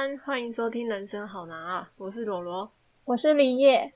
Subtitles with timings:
[0.00, 2.72] 安，欢迎收听《人生好难啊》，我是罗罗，
[3.04, 3.92] 我是李叶。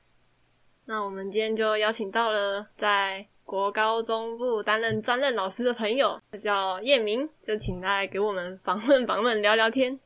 [0.84, 9.98] 那我们今天就邀请到了在国高中部担任专任老师的朋友，他叫叶明，就请他来给我们访问访问，聊聊天。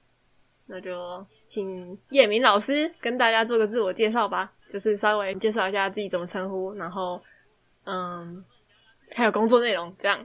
[0.67, 7.21] 那就请叶明老师跟大家做个自我介绍吧，就是稍微介绍一下自己怎么称呼，然后
[7.83, 8.45] 嗯，
[9.17, 10.25] 还有工作内容这样。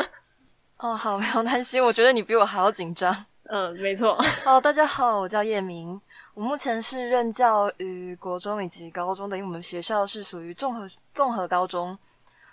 [0.80, 3.26] 哦，好，不要担心，我觉得你比我还要紧张。
[3.44, 4.16] 嗯，没错。
[4.46, 6.00] 哦，大家好，我叫叶明，
[6.32, 11.96] 我目前是任教于国中以及高中的，因为我们学校是属于综合综合高中，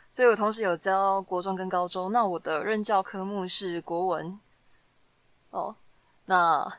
[0.09, 2.11] 所以我同时有教国中跟高中。
[2.11, 4.37] 那我的任教科目是国文。
[5.51, 5.73] 哦，
[6.25, 6.69] 那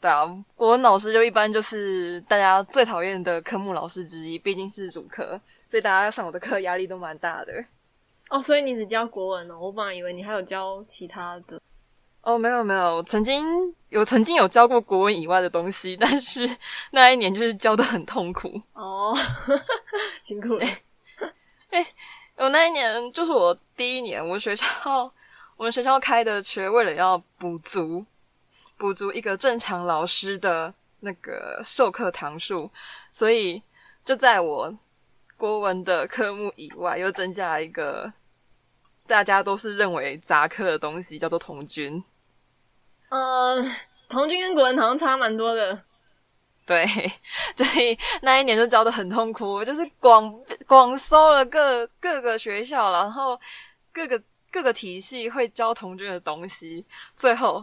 [0.00, 7.64] 对啊，国文老师就一般就是大家最讨厌的科目老师之一，毕竟是主科，所以大家上我的课压力都蛮大的。
[8.28, 9.58] 哦，所以你只教国文哦？
[9.60, 11.60] 我本来以为你还有教其他的。
[12.22, 13.44] 哦，没有没有，曾经
[13.88, 16.56] 有曾经有教过国文以外的东西，但是
[16.92, 19.12] 那一年就是教的很痛苦哦，
[20.22, 20.64] 辛苦了。
[21.70, 21.84] 哎，
[22.36, 24.66] 我那一年就是我第一年，我们学校
[25.56, 28.04] 我们学校开的学，为了要补足
[28.76, 32.70] 补足一个正常老师的那个授课堂数，
[33.10, 33.60] 所以
[34.04, 34.72] 就在我
[35.36, 38.12] 国文的科目以外，又增加了一个
[39.08, 42.02] 大家都是认为杂科的东西，叫做童军。
[43.12, 43.62] 呃，
[44.08, 45.82] 童军跟国文好像差蛮多的，
[46.64, 46.82] 对，
[47.54, 50.34] 所以那一年就教的很痛苦，就是广
[50.66, 53.38] 广搜了各各个学校，然后
[53.92, 54.18] 各个
[54.50, 57.62] 各个体系会教童军的东西，最后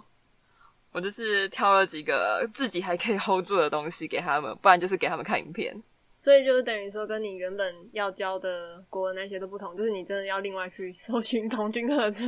[0.91, 5.75] 我就是挑了几个自己还可以 hold 住的东西给他们，不然就是给他们看影片。
[6.19, 12.27] 所以就是等于说，跟你原本要教的国文那些都不同，就是你真的要另外去搜寻童军课程。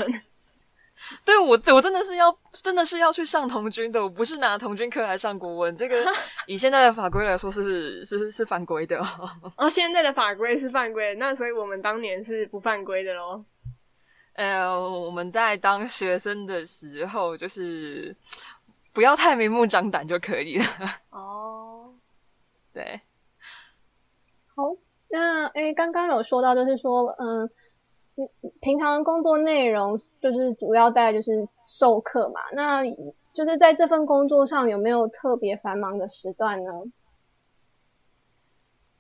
[1.26, 4.02] 对，我，我真的是要，真的是要去上童军的。
[4.02, 6.04] 我不是拿童军课来上国文，这个
[6.46, 9.30] 以现在的法规来说是是是，是犯规的哦。
[9.58, 13.44] 哦，现在的法规是犯规，那所以我们当年是不犯规的喽。
[14.34, 18.16] 呃，我们在当学生的时候，就是
[18.94, 20.66] 不要太明目张胆就可以了。
[21.10, 21.94] 哦，
[22.74, 23.02] 对。
[24.56, 24.76] 好，
[25.10, 27.50] 那诶，刚刚有说到，就是说，嗯。
[28.60, 32.84] 平常工作内容就是主要在就是授课嘛，那
[33.34, 36.72] 就是在这份工作上有没有特别繁忙的时段呢？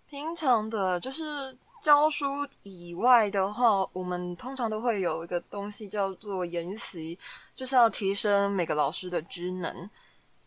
[0.07, 2.27] 平常的，就是教书
[2.63, 7.17] 以外的话，我们通常都会有一个东西叫做研习，
[7.55, 9.89] 就是要提升每个老师的职能。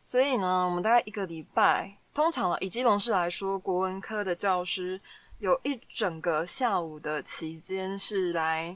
[0.04, 5.00] 所以呢，我们大概一个礼拜，通常以基隆市来说，国文科的教师。
[5.38, 8.74] 有一整个下午的期间是来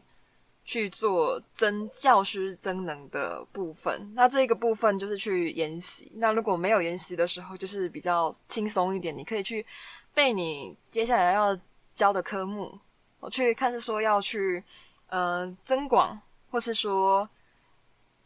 [0.65, 6.13] 去做增教师增能的部分，那这个部分就是去研习。
[6.17, 9.65] 那如果没有研习的时候，就是比较轻松一点，你可以去
[10.13, 11.59] 背你接下来要
[11.95, 12.79] 教的科目，
[13.21, 14.63] 我去看是说要去
[15.09, 16.21] 呃增广，
[16.51, 17.27] 或是说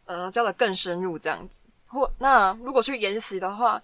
[0.06, 1.54] 呃教的更深入这样子。
[1.87, 3.81] 或那如果去研习的话，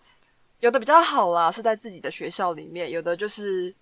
[0.58, 3.72] 有的比较好啦，是在自己的学校里面，有的就是。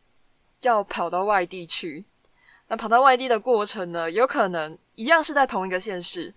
[0.62, 2.05] 要跑到外地去，
[2.69, 6.33] 那跑到外地的过程呢，有可能一样是在同一个县市，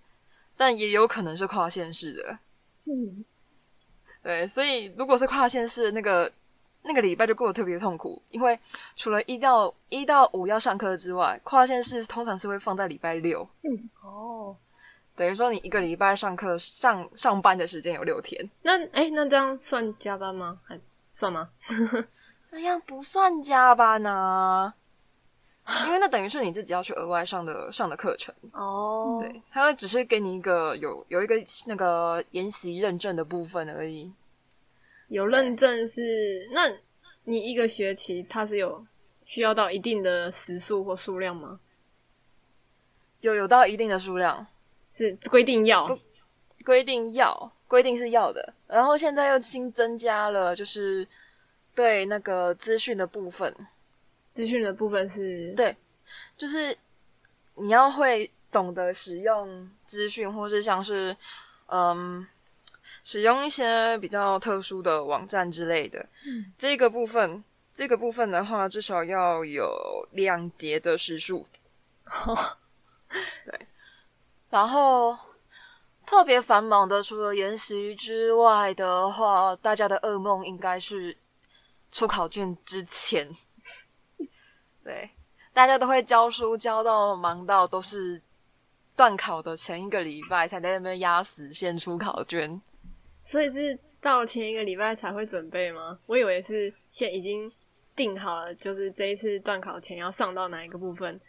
[0.56, 2.38] 但也有可能是跨县市的。
[2.84, 3.24] 嗯，
[4.22, 6.30] 对，所以如果是跨县市，那个
[6.82, 8.58] 那个礼拜就过得特别痛苦，因为
[8.96, 13.48] 除了一到一到五要上课之外，跨县市通常是会放在礼拜六。
[13.62, 14.56] 嗯，哦，
[15.16, 18.48] 等于说你一个礼拜上课上上班的时间有六天。
[18.62, 20.58] 那诶，那这样算加班吗？
[20.64, 20.78] 还
[21.12, 21.50] 算吗？
[22.52, 24.74] 那样不算加班呢，
[25.86, 29.20] 因为那等于是你自己要去额外上的 上的课程哦。
[29.22, 34.12] 对，他会只是给你一个有有一个那个研习认证的部分而已。
[35.08, 36.62] 有认证是，那
[37.24, 38.84] 你一个学期它是有
[39.24, 41.60] 需要到一定的时数或数量吗？
[43.20, 44.44] 有，有到一定的数量，
[44.90, 45.96] 是规定要，
[46.64, 48.54] 规定要，规定是要的。
[48.66, 51.06] 然后现在又新增加了，就是。
[51.80, 53.54] 对那个资讯的部分，
[54.34, 55.74] 资讯的部分是对，
[56.36, 56.76] 就是
[57.54, 61.16] 你要会懂得使用资讯，或是像是
[61.68, 62.28] 嗯，
[63.02, 66.04] 使用一些比较特殊的网站之类的。
[66.26, 67.42] 嗯，这个部分，
[67.74, 71.46] 这个部分的话，至少要有两节的时数。
[72.26, 72.58] 哦，
[73.46, 73.66] 对，
[74.50, 75.16] 然后
[76.04, 81.16] 特别繁忙的，除了研习之外的话，大家的噩梦应该是。
[81.92, 83.28] 出考卷之前，
[84.84, 85.10] 对，
[85.52, 88.20] 大家都会教书教到忙到都是
[88.96, 92.60] 断考的前一个礼拜才在那边压死线出考卷，
[93.22, 95.98] 所以是到前一个礼拜才会准备吗？
[96.06, 97.50] 我以为是现已经
[97.94, 101.20] 定好了，就是这一次断考前要上到哪一个部分。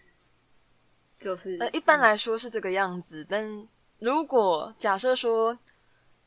[1.17, 3.67] 就是呃，一般来说是这个样子，嗯、但
[3.99, 5.55] 如果假设说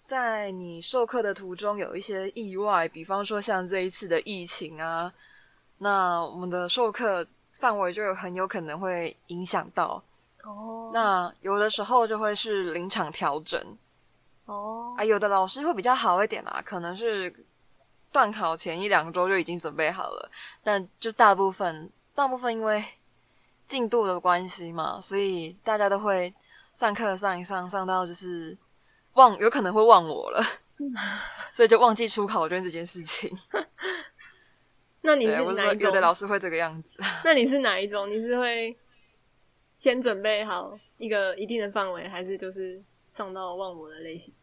[0.06, 5.12] 在你授课的途中有一些意外，比方说像这一次的疫情啊，
[5.79, 7.27] 那我们的授课
[7.59, 10.03] 范围就很有可能会影响到。
[10.43, 13.59] 哦，那有的时候就会是临场调整。
[14.45, 15.01] 哦，oh.
[15.01, 17.35] 啊，有的老师会比较好一点啦，可能是
[18.12, 20.31] 断考前一两周就已经准备好了，
[20.62, 22.85] 但就大部分，大部分因为
[23.67, 26.33] 进度的关系嘛，所以大家都会
[26.75, 28.55] 上课上一上，上到就是
[29.15, 30.45] 忘，有可能会忘我了，
[31.55, 33.37] 所以就忘记出考卷这件事情。
[35.03, 35.93] 那你是哪一种？
[35.93, 36.97] 的老师会这个样子。
[37.25, 38.11] 那你是哪一种？
[38.11, 38.77] 你是会
[39.75, 42.83] 先准备好一个一定的范围，还是就是？
[43.15, 44.35] 上到忘我的类型，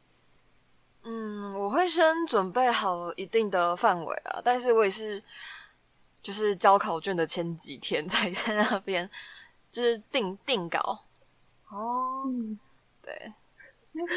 [1.03, 5.21] 嗯，我会先准备好一定的范围啊，但是我也是，
[6.23, 9.09] 就是交考卷的前几天才 在那边，
[9.73, 11.03] 就是定定稿。
[11.67, 12.23] 哦，
[13.01, 13.33] 对，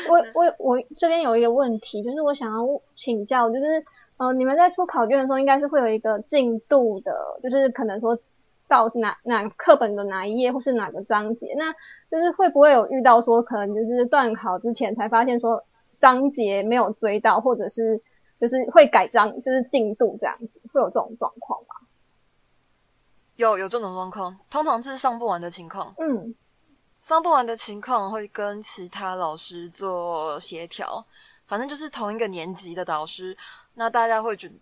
[0.08, 3.84] 我我我这边有一个问题，就是我想要请教，就是
[4.16, 8.18] 呃，你们在出考卷的时候，应该是会有一个进度的，就是可能说。
[8.66, 11.74] 到哪哪课本的哪一页，或是哪个章节，那
[12.08, 15.64] 就是会不会有遇到说，可能就是断考之前才发现说
[15.98, 18.00] 章节没有追到，或者是
[18.38, 21.86] 就是会改章，就是进度这样子，会有这种状况吗？
[23.36, 25.94] 有有这种状况，通常是上不完的情况。
[25.98, 26.34] 嗯，
[27.04, 31.04] 上不完的情况会跟其他老师做协调，
[31.44, 33.36] 反正就是同一个年级的导师，
[33.74, 34.54] 那大家会觉得。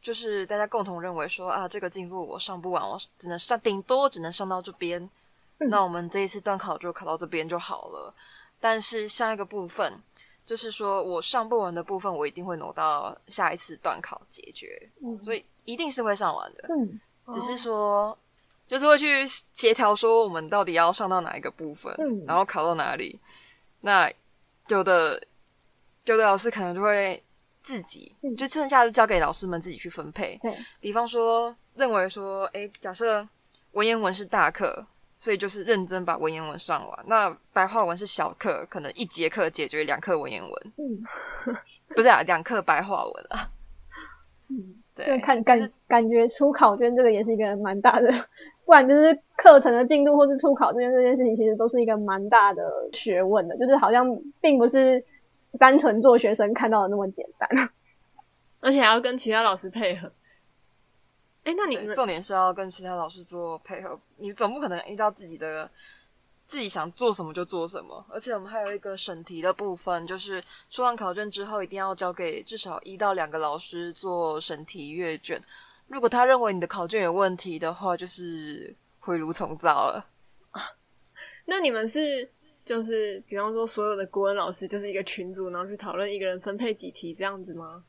[0.00, 5.02] 就是大家共同认为说啊，这个进度我上不完，我只能上，顶多只能上到这边。
[5.58, 8.14] 嗯、那我们这一次段考就考到这边就好了。
[8.60, 10.00] 但是下一个部分，
[10.46, 14.88] 就是说我上不完的部分，我一定会挪到下一次段考解决。
[15.02, 16.68] 嗯、所以一定是会上完的。
[16.68, 17.00] 嗯，
[17.34, 18.18] 只是说，哦、
[18.68, 23.18] 就是会去协调说我们到底要上到哪一个部分，嗯、然后考到哪里。
[23.80, 24.08] 那
[24.68, 25.20] 有的
[26.04, 27.20] 有的老师可能就会。
[27.60, 30.38] 自己就剩下就交给老师们自己去分配。
[30.40, 33.28] 对，比方说认为说，哎、欸，假设
[33.72, 34.86] 文言文是大课，
[35.20, 37.04] 所以就是认真把文言文上完。
[37.06, 40.72] 那白话文是小课，可能一节课解决两课文言文。
[40.78, 41.54] 嗯，
[41.88, 43.50] 不是啊，两课白话文啊。
[44.48, 48.10] 嗯，对，看感是感觉出考卷这个也是一个蛮大的，
[48.68, 52.62] 不然就是课程的进度，或是出考卷这件事情，其实都是一个蛮大的
[52.92, 54.06] 学问的，就是好像
[54.40, 55.02] 并不是。
[55.58, 57.48] 单纯做学生看到的那么简单，
[58.60, 60.06] 而且还要跟其他老师配合。
[61.42, 65.68] 哎、欸，那你重点是要跟其他老师做配合，你总不可能依照自己的
[66.46, 68.04] 自己想做什么就做什么。
[68.10, 75.42] 而且我们还有一个审题的部分，就是出完考卷之后，一定要交给至少一到两个老师做审题阅卷。
[75.88, 80.06] 如果他认为你的考卷有问题的话，就是毁炉重造了。
[80.52, 80.62] 啊，
[81.44, 82.30] 那你们是？
[82.64, 87.82] 就是比方说，所有的国文老师就是一个群组，然后去讨论一个人分配几题这样子吗？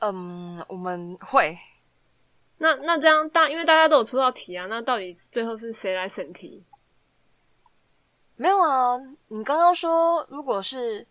[0.00, 1.56] 嗯，我们会。
[2.58, 6.64] 那那这样大，因为大家都有出到题啊，那到底最后是谁来审题？
[8.34, 8.98] 没有啊，
[9.28, 11.06] 你刚刚说，如果是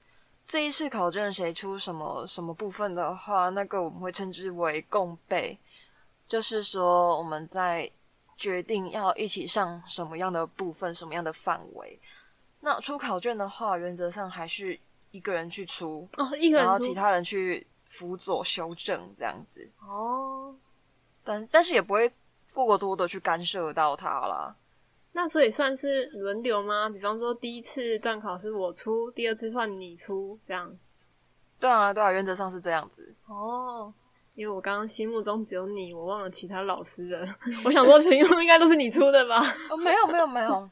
[0.47, 5.57] 这一次考卷谁出什么什么部分的话，那个我们会称之为共备，
[6.27, 7.89] 就是说我们在
[8.37, 11.99] 决定要一起上什么样的部分，什么样的范围。
[12.59, 14.79] 那出考卷的话，原则上还是
[15.11, 20.55] 一个人去出哦，一个人，然后其他人去辅佐修正这样子哦。
[21.23, 22.11] 但但是也不会
[22.53, 24.55] 过多的去干涉到他啦。
[25.15, 26.89] 那所以算是轮流吗？
[26.89, 30.77] 比方说第一次段考是我出，第二次换你出，这样？
[31.59, 33.15] 对啊，对啊，原则上是这样子。
[33.27, 33.93] 哦，
[34.33, 37.35] 因为我刚刚心目中只有你，我忘了其他老师了。
[37.63, 39.39] 我想说全部应该都是你出的吧？
[39.69, 40.69] 哦，没有没有没有。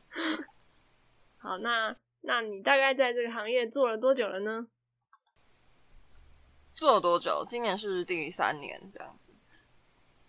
[1.38, 4.68] 好，那那你大概在这个行业做了多久了呢？
[6.74, 7.46] 做了多久？
[7.48, 9.21] 今年是第三年，这样子。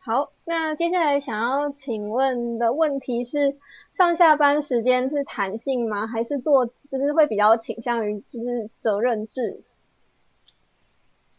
[0.05, 3.57] 好，那接下来想要请问的问题是：
[3.93, 6.09] 上下班时间是弹性吗？
[6.09, 9.63] 还是做就是会比较倾向于就是责任制？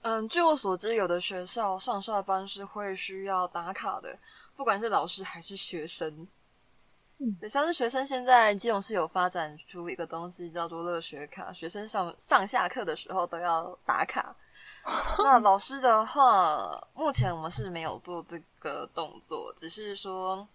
[0.04, 4.18] 嗯，据我所知，有的学校上下班是会需要打卡的，
[4.56, 6.26] 不管是老师还是学生。
[7.18, 14.34] 嗯，像是学生现在基隆是有发展出一个东西叫做乐学卡，学生上上下课的时候都要打卡。
[15.20, 20.48] 那老师的话，目前我们是没有做这个动作，只是说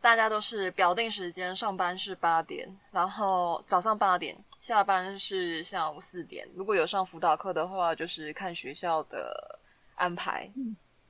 [0.00, 6.48] 大家都是表定时间，上班是八点，然后早上八点，下班是下午四点。
[6.54, 9.58] 如果有上辅导课的话，就是看学校的
[9.94, 10.50] 安排。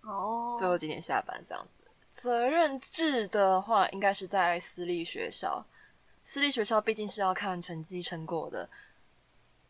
[0.03, 1.83] 哦，最后几点下班这样子。
[2.15, 5.65] 责任制的话，应该是在私立学校。
[6.23, 8.69] 私立学校毕竟是要看成绩成果的，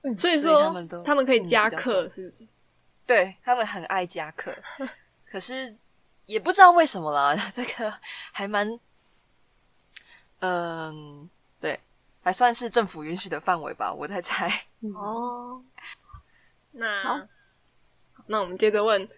[0.03, 2.47] 嗯、所以说他们都他们可以加课，是是？
[3.07, 4.53] 对，他们很爱加课，
[5.31, 5.77] 可是
[6.27, 7.37] 也不知道为什么啦。
[7.55, 7.95] 这个
[8.33, 8.79] 还蛮，
[10.41, 11.79] 嗯，对，
[12.23, 14.67] 还算是政府允许的范围吧，我在猜。
[14.95, 15.63] 哦，
[16.73, 17.21] 那好，
[18.27, 19.09] 那我们接着问，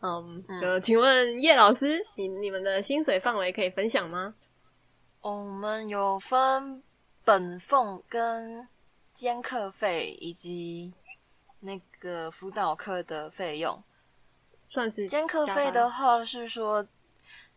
[0.00, 4.34] 嗯，呃、嗯，请问叶老师，你你们的薪水范围可以分享吗？
[5.22, 6.82] 我们有分
[7.24, 8.68] 本俸跟
[9.12, 10.92] 兼课费以及
[11.60, 13.80] 那个辅导课的费用，
[14.68, 16.84] 算是兼课费的话是说，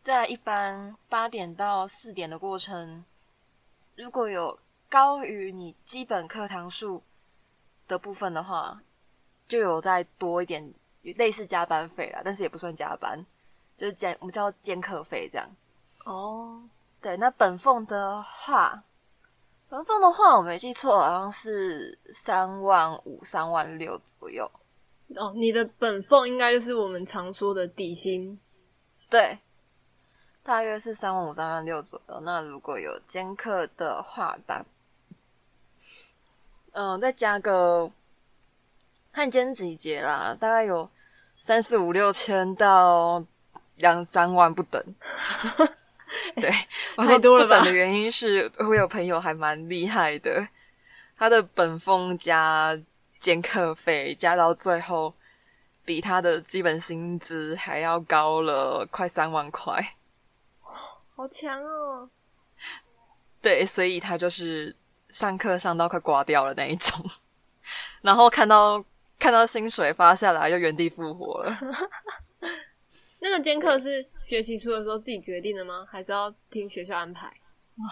[0.02, 3.04] 在一般八点到四点的过程，
[3.96, 7.02] 如果有高于你基本课堂数
[7.88, 8.80] 的部分的话，
[9.48, 10.72] 就有再多一点，
[11.02, 13.26] 类似加班费啦，但是也不算加班，
[13.76, 15.68] 就是兼我们叫兼课费这样子。
[16.06, 16.62] 哦。
[17.02, 18.82] 对，那本俸的话，
[19.74, 24.48] 本俸的话，我没记错，好像是三万五、三万六左右。
[25.16, 28.40] 哦，你的本俸应该就是我们常说的底薪。
[29.10, 29.40] 对，
[30.44, 32.20] 大约是三万五、三万六左右。
[32.20, 34.64] 那如果有兼课的话，大，
[36.74, 37.90] 嗯，再加个
[39.12, 40.88] 看兼几节啦，大概有
[41.42, 43.26] 三四五六千到
[43.78, 44.80] 两三万不等。
[46.36, 46.52] 对，
[47.06, 47.62] 太多了吧？
[47.64, 50.48] 的原因是我有朋友还蛮厉害的，
[51.18, 52.78] 他的本俸加
[53.20, 55.14] 兼课费加到最后，
[55.86, 59.96] 比他的基本薪资还要高了快三万块，
[61.16, 62.10] 好强哦！
[63.42, 64.76] 对，所以他就是
[65.10, 67.04] 上课上到快挂掉了那一种，
[68.02, 68.84] 然后看到
[69.20, 71.58] 看到薪水发下来，又原地复活了。
[73.24, 75.88] 那个兼课是学期初的时候自己决定的吗？
[75.90, 77.34] 还是要听学校安排？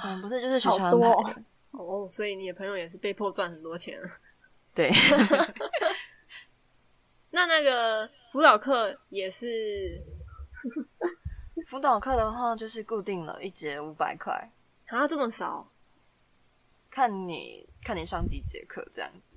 [0.04, 1.42] 嗯，不是，就是学校安排的。
[1.72, 3.98] 哦，所以你的朋友也是被迫赚很多钱。
[4.76, 4.92] 对。
[7.32, 10.04] 那那个辅导课也是？
[11.70, 14.52] 辅导课的话，就是固定了一节五百块。
[14.88, 15.72] 啊，这么少？
[16.90, 19.32] 看你看你上几节课这样子。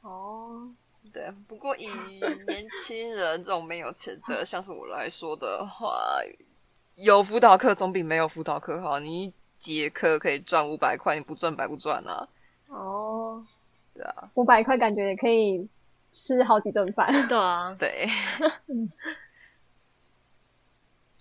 [0.00, 0.74] 哦。
[1.12, 1.86] 对，不过以
[2.46, 5.98] 年轻人这种没有钱的，像是我来说的话，
[6.96, 8.98] 有辅导课总比没有辅导课好。
[8.98, 12.28] 你一节课可以赚五百块，你不赚白不赚啊？
[12.68, 13.44] 哦，
[13.94, 15.68] 对啊，五百块感觉也可以
[16.10, 17.26] 吃好几顿饭。
[17.28, 18.06] 对啊， 对。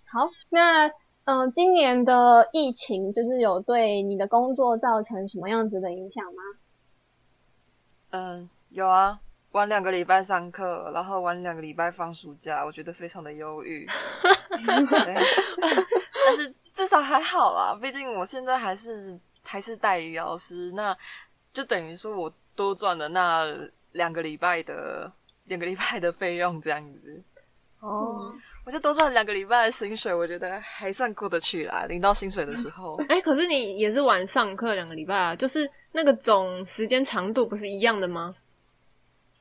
[0.09, 0.87] 好，那
[1.25, 6.41] 嗯、呃，今年的疫情就是有对你的工作造成什么样子的影响吗？
[8.11, 9.19] 嗯，有啊。
[9.57, 13.87] 晚两个礼拜上课，然后玩两个礼拜放暑假，我觉得非常的忧郁。
[16.25, 20.95] 但是至少还好啦，毕竟我现在还是还是代理老师，那
[21.51, 23.47] 就等于说我多赚了那
[23.93, 25.11] 两个礼拜的
[25.45, 27.23] 两个礼拜的费用这样子。
[27.79, 28.31] 哦，
[28.63, 31.85] 我就多赚两个礼拜的薪水，我觉得还算过得去啦。
[31.89, 38.35] 领到薪水的时候，哎、欸，可是你也是晚上课两个礼拜啊，就是那个总时间长度不是一样的吗？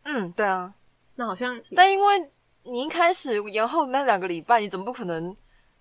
[0.06, 0.72] 嗯，对啊，
[1.16, 2.30] 那好像，但因为
[2.62, 5.36] 你一开始延后那两个礼拜，你怎么不可能？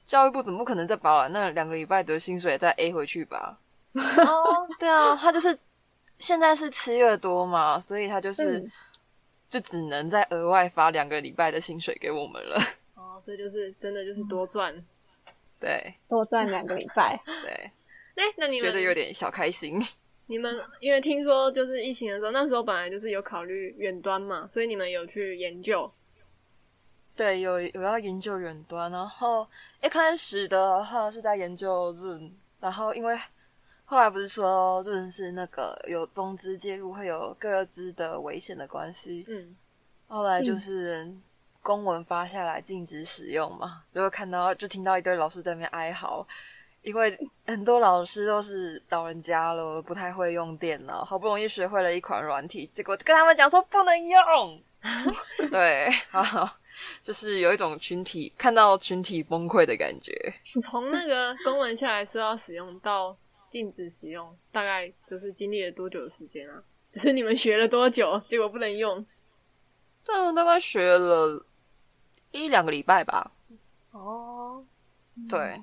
[0.06, 3.58] 教育部怎么不可能再把那两个礼拜的薪水再 A 回去吧？
[3.94, 5.58] 哦，对啊，他就是
[6.20, 8.72] 现在是七月多嘛，所以他就是、嗯、
[9.50, 12.62] 就只能再额外发两个礼拜的薪水给我们了。
[12.94, 14.72] 哦，所以就是真的就是多赚，
[15.60, 17.72] 对，多赚两个礼拜， 对。
[18.16, 19.82] 那、欸、那你们觉得有点小开心。
[20.28, 25.92] 你们因为听说就是疫情的时候，那时候本来就是有考虑远端嘛，所以你们有去研究。
[27.16, 29.48] 对，有有要研究远端，然后
[29.84, 33.18] 一开始的话是在研究 Zoom，然后因为
[33.86, 39.56] 后来不是说 Zoom 是那个有中资介入会有各自的危险的关系，嗯，
[40.08, 41.10] 后来就是
[41.62, 46.28] 公文发下来禁止使用嘛，然后看到就听到一堆老师在那边哀嚎。
[46.86, 54.62] 因为很多老师都是老人家了，不太会用电脑，好不容易学会了一款软体，结果跟他们讲说不能用。
[55.50, 56.48] 对，好，
[57.02, 60.14] 就是有一种群体看到群体崩溃的感觉。
[60.62, 63.18] 从那个公文下来说要使用到
[63.50, 66.62] 禁止使用，大概就是经历了多久的时间啊？
[66.92, 69.04] 就是你们学了多久，结果不能用？
[70.06, 71.44] 嗯，大概学了
[72.30, 73.32] 一两个礼拜吧。
[73.90, 74.64] 哦，
[75.28, 75.60] 对。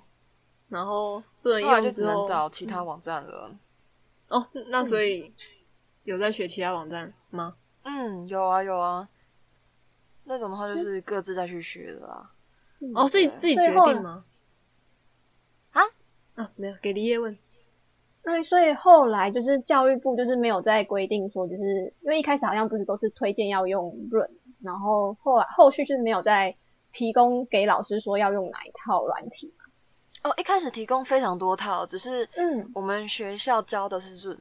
[0.72, 3.54] 然后不能用，就只能找其他网站了。
[4.30, 5.30] 哦，那所以
[6.04, 7.54] 有在学其他网站吗？
[7.82, 9.06] 嗯，有啊有啊。
[10.24, 12.30] 那种的话就是各自再去学的啦。
[12.80, 14.24] 嗯、哦，自己自己决定吗？
[15.72, 15.82] 啊
[16.36, 17.36] 啊，没有，给李叶问。
[18.24, 24.30] 那所以后来就是教育部就是没有再规定说，就是因为一开始好像不是都是推荐要用润，
[24.62, 26.56] 然后后来后续就是没有再
[26.92, 29.52] 提供给老师说要用哪一套软体。
[30.22, 34.36] 哦，一开始提供非常多套，只是嗯，我们学校教的是润。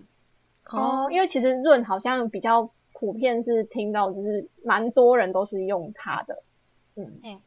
[0.74, 6.44] 嗯、哦，因为其实润好像比较普遍，是听到就是蛮多人都是用它的。
[6.96, 7.42] 嗯嗯，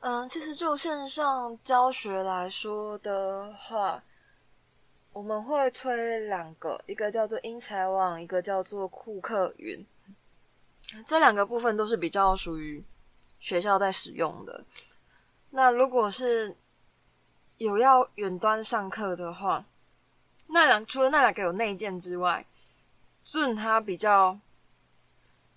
[0.00, 4.02] 嗯，其实就线上教学来说的话。
[5.12, 9.86] 我们会推两个，一个叫做英才网，一个叫做库克云。
[11.06, 12.84] 这两个部分都是比较属于
[13.38, 14.64] 学校在使用的。
[15.50, 16.56] 那如果是
[17.58, 19.64] 有要远端上课的话，
[20.48, 22.44] 那两除了那两个有内建之外
[23.26, 24.38] ，Zoom 它比较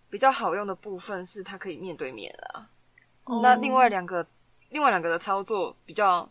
[0.10, 2.70] 比较好用的部分是它可以面对面啊。
[3.26, 3.42] Oh.
[3.42, 4.26] 那另外两个
[4.70, 6.30] 另外两个的操作比较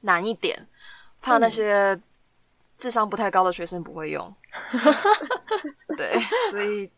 [0.00, 0.66] 难一点，
[1.20, 1.94] 怕那些。
[1.94, 2.02] 嗯
[2.78, 4.32] 智商不太高的学生不会用，
[5.98, 6.16] 对，
[6.52, 6.88] 所以，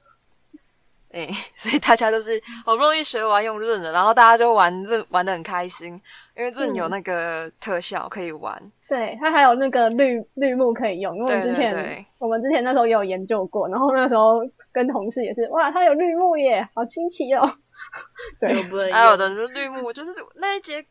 [1.13, 6.01] 哎、欸，所以大家都是好不容易学完用润了，然后大家就玩润玩的很开心，
[6.37, 14.41] 因为润有那个特效可以玩，嗯、对，它还有那个绿绿幕可以用，因为我们之前我们之前那时候也有研究过，然后那时候
[14.73, 17.53] 跟同事也是，哇，它有绿幕耶，好新奇哦，
[18.41, 20.85] 对，还有的绿幕就是那一节。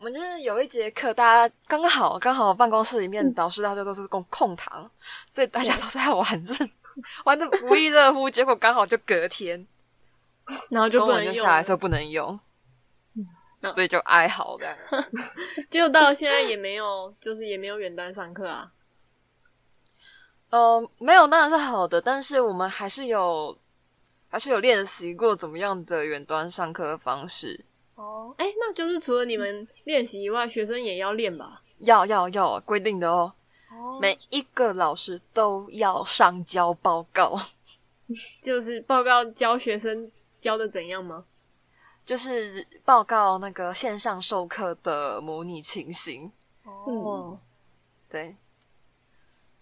[0.00, 4.88] 我们就是有一节课，大家刚好刚好办公室里面导师大家都是空空堂，
[5.32, 6.54] 所以大家都在玩这，
[7.24, 8.28] 玩的不亦乐乎。
[8.30, 9.66] 结果刚好就隔天，
[10.70, 12.38] 然后就不能用，下来时候不能用，
[13.74, 14.76] 所以就哀嚎这样。
[15.70, 18.72] 就到现在也没有，就是也没有远端上课啊。
[20.50, 23.58] 呃，没有当然是好的，但是我们还是有
[24.28, 27.64] 还是有练习过怎么样的远端上课的方式。
[27.96, 31.62] 哦，哎，那就是除了你们练习以外，学生也要练吧？
[31.80, 33.32] 要要要，规定的哦。
[33.70, 37.38] 哦，每一个老师都要上交报告，
[38.42, 41.24] 就是报告教学生教的怎样吗？
[42.04, 46.30] 就是报告那个线上授课的模拟情形。
[46.64, 47.38] 哦，
[48.08, 48.34] 对，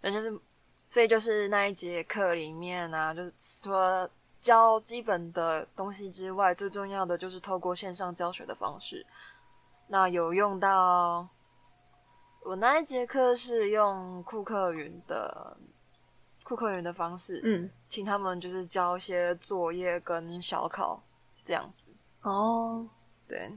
[0.01, 0.39] 那就是，
[0.89, 4.09] 所以就是那一节课里面啊，就是说。
[4.39, 9.05] 教基本的东西之外，最重要的就是透过线上教学的方式。
[9.89, 11.27] 那有用到
[12.47, 15.57] 我那一节课是用库克云的
[16.45, 21.03] 库克云的方式，嗯，请他们就是交一些作业跟小考
[21.45, 21.89] 这样子。
[22.23, 22.87] 哦，
[23.27, 23.51] 对，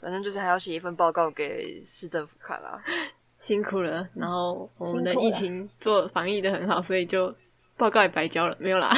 [0.00, 2.82] 反正就是还要写一份报告给市政府看啦，
[3.36, 4.08] 辛苦了。
[4.14, 7.34] 然后我们的疫情做防疫的很好，所以就。
[7.78, 8.90] 报告也白交了，没有啦，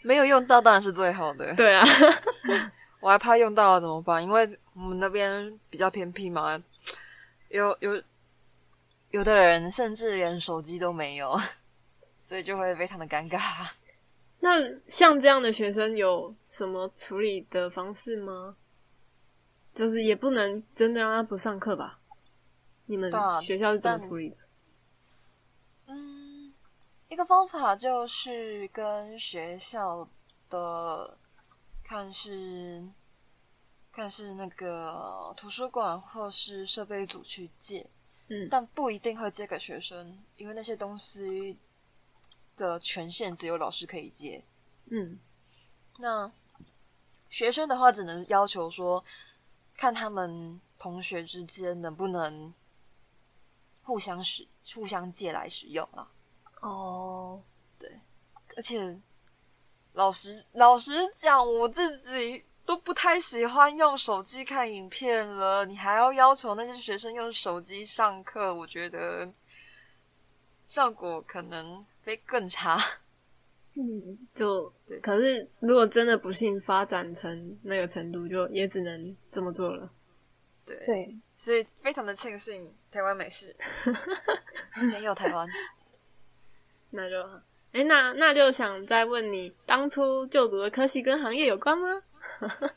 [0.00, 1.52] 没有用到当然是最好的。
[1.56, 1.84] 对啊，
[3.00, 4.24] 我还怕用到了怎么办？
[4.24, 6.58] 因为我们那边比较偏僻嘛，
[7.54, 8.02] 有有
[9.10, 11.38] 有的人甚至连手机都没有，
[12.24, 13.70] 所以就会非常的尴尬。
[14.40, 14.50] 那
[14.88, 18.56] 像这样的学生有什么处理的方式吗？
[19.72, 22.00] 就是也不能真的让他不上课吧？
[22.86, 24.36] 你们学校是怎么处理的？
[25.86, 26.52] 嗯
[27.08, 30.08] 一个方法就是跟学校
[30.50, 31.16] 的
[31.84, 32.84] 看是
[33.94, 37.86] 看是那个图书馆或是设备组去借，
[38.28, 41.56] 嗯，但不一定会借给学生，因为那些东西
[42.56, 44.42] 的权限只有老师可以借，
[44.86, 45.18] 嗯，
[45.98, 46.30] 那
[47.30, 49.04] 学生的话只能要求说，
[49.76, 52.52] 看他们同学之间能不能
[53.84, 56.10] 互相使互相借来使用啊。
[56.62, 57.40] 哦，
[57.78, 58.00] 对，
[58.56, 58.98] 而且
[59.92, 65.64] 老实老实讲，我自己都不太喜欢用手机看影片了。
[65.66, 69.30] 你还要要求那些学生用手机上课，我觉得
[70.66, 72.78] 效果可能会更差。
[73.76, 74.72] 嗯，就
[75.02, 79.90] 可是如果真的不幸发展成那个程度，就也只能这么做了。
[80.64, 83.54] 对对，所以非常的庆幸台湾没事，
[84.92, 85.46] 没有台湾。
[86.90, 87.20] 那就，
[87.72, 92.00] 哎、欸，那那就想再问你，当初就读的科系跟行业有关吗？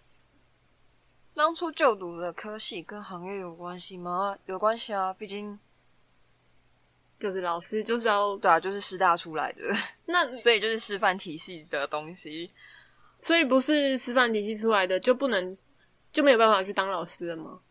[1.35, 4.37] 当初就读的科系跟行业有关系吗？
[4.45, 5.59] 有关系啊，毕竟
[7.19, 9.61] 就是老师就是要对啊，就是师大出来的，
[10.05, 12.51] 那 所以就是师范体系的东西，
[13.21, 15.57] 所以不是师范体系出来的就不能
[16.11, 17.61] 就没有办法去当老师了吗？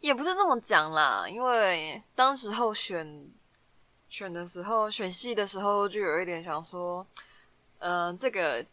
[0.00, 3.30] 也不是这么讲啦，因为当时候选。
[4.08, 7.04] 选的时候，选系的时候就有一点想说，
[7.80, 8.64] 嗯、呃，这个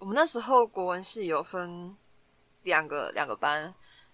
[0.00, 1.94] 我们那时候国文系有分
[2.62, 3.72] 两个两个班，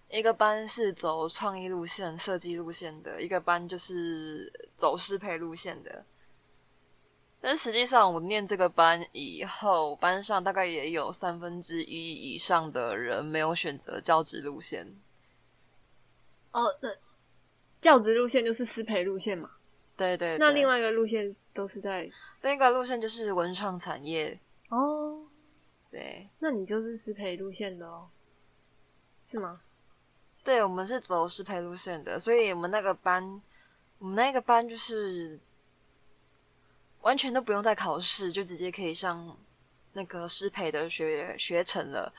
[0.09, 6.05] 一个班是走创意路线、设计路线的，一个班就是走师培路线的。
[7.39, 14.85] 但实际上，我念这个班以后，班上大概也有三分之一以上的人没有选择教职路线。
[16.51, 16.89] 哦，那
[17.79, 19.51] 教职路线就是师培路线嘛？
[19.95, 20.37] 对，对对。
[20.39, 24.37] 那另外一个路线都是在另一个路线就是文创产业
[24.69, 25.26] 哦。
[25.97, 28.07] 对，那你就是师培路线的哦，
[29.25, 29.61] 是吗？
[30.43, 33.41] 对，我们是走师培路线的，所以我们那个班，
[33.97, 35.39] 我们那个班就是。
[37.01, 39.37] 完全都不用再考试，就直接可以上
[39.93, 42.11] 那个师培的学学程了。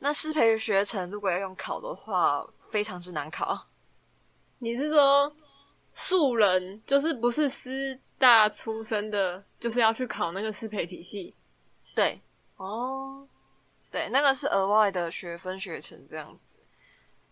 [0.00, 3.68] 那师培的学程如果要用考的话，非常之难考。
[4.58, 5.32] 你是说
[5.92, 11.32] 素人就是不是师大出身的，就是要去考那个师培体系？
[11.94, 12.20] 对，
[12.64, 13.28] 哦，
[13.90, 16.38] 对，那个是额外的学分学程这样子。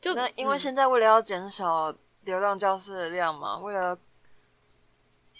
[0.00, 3.98] 就那因为现在为了要减少流浪教师的量嘛，为了。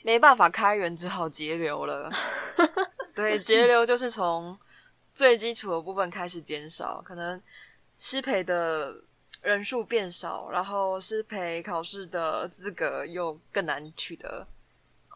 [0.04, 2.10] 没办法开源，只好节流了。
[3.14, 4.58] 对，节流就是从
[5.14, 7.40] 最基础的部分开始减少，可能
[8.00, 8.96] 师培的
[9.42, 14.44] 人数变少，然后师培考试的资格又更难取得。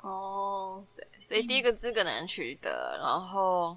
[0.05, 3.77] 哦，对，所以第一个资格难取得，然后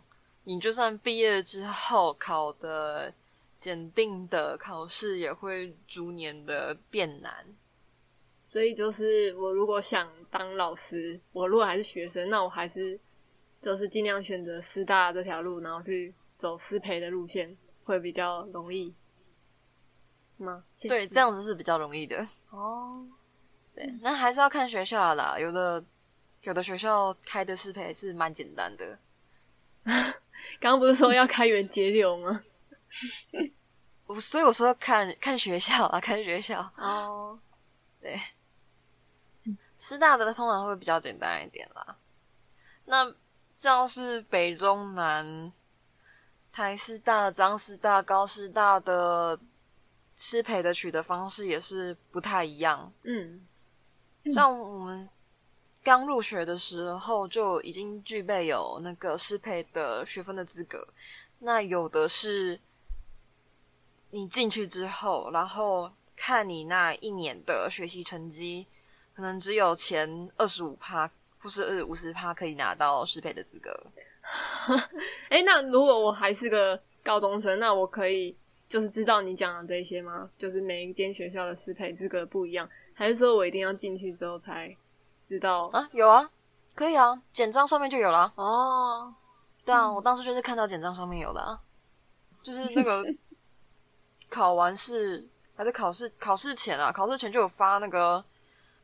[0.49, 3.13] 你就算毕业之后考的
[3.59, 7.45] 检定的考试也会逐年的变难。
[8.31, 12.99] 所以就是我如果想当老师，我如果还是学生，那我还是
[13.61, 18.91] 就是尽量选择师大这条路，然后去走师培的路线，会比较容易
[20.37, 20.63] 吗？
[20.81, 22.27] 对，这样子是比较容易的。
[22.49, 23.05] 哦，
[23.75, 25.37] 对，那还是要看学校啦。
[25.37, 25.85] 有的
[26.41, 28.97] 有的学校开的师培是蛮简单的。
[30.59, 32.43] 刚刚不是说要开源节流吗？
[34.07, 36.61] 我所以我说看看学校啊，看学校。
[36.77, 37.37] 哦，
[38.01, 38.19] 对。
[39.77, 41.95] 师大的通常会比较简单一点啦。
[42.85, 43.13] 那
[43.55, 45.53] 像是北中南、
[46.51, 49.39] 台师大、彰师大、高师大的
[50.15, 52.91] 师培的取得方式也是不太一样。
[53.03, 53.47] 嗯，
[54.33, 55.07] 像我们
[55.83, 60.87] 刚入学的时候就已经具备有那个适配的学分的资格。
[61.39, 62.59] 那有的是
[64.11, 68.67] 你进去之后，然后看你那一年的学习成绩。
[69.15, 73.69] 可能只有前二十五趴或是五十趴可以拿到适配的资格。
[75.27, 78.33] 哎、那如果我还是个高中生，那我可以
[78.69, 80.29] 就是知道你讲的这些吗？
[80.37, 84.73] 就是每一间学校的适配资格不一样，还是说我一定要进去之后才
[85.29, 85.87] 知道啊？
[85.91, 86.27] 有啊，
[86.73, 88.33] 可以啊，简章上面就有了。
[88.35, 89.13] 哦，
[89.63, 91.59] 对啊，我当时就是看到简章上面有的啊，
[92.41, 93.05] 就是 那个
[94.27, 98.25] 考完试还是考试考试前啊，考试前就有发那个。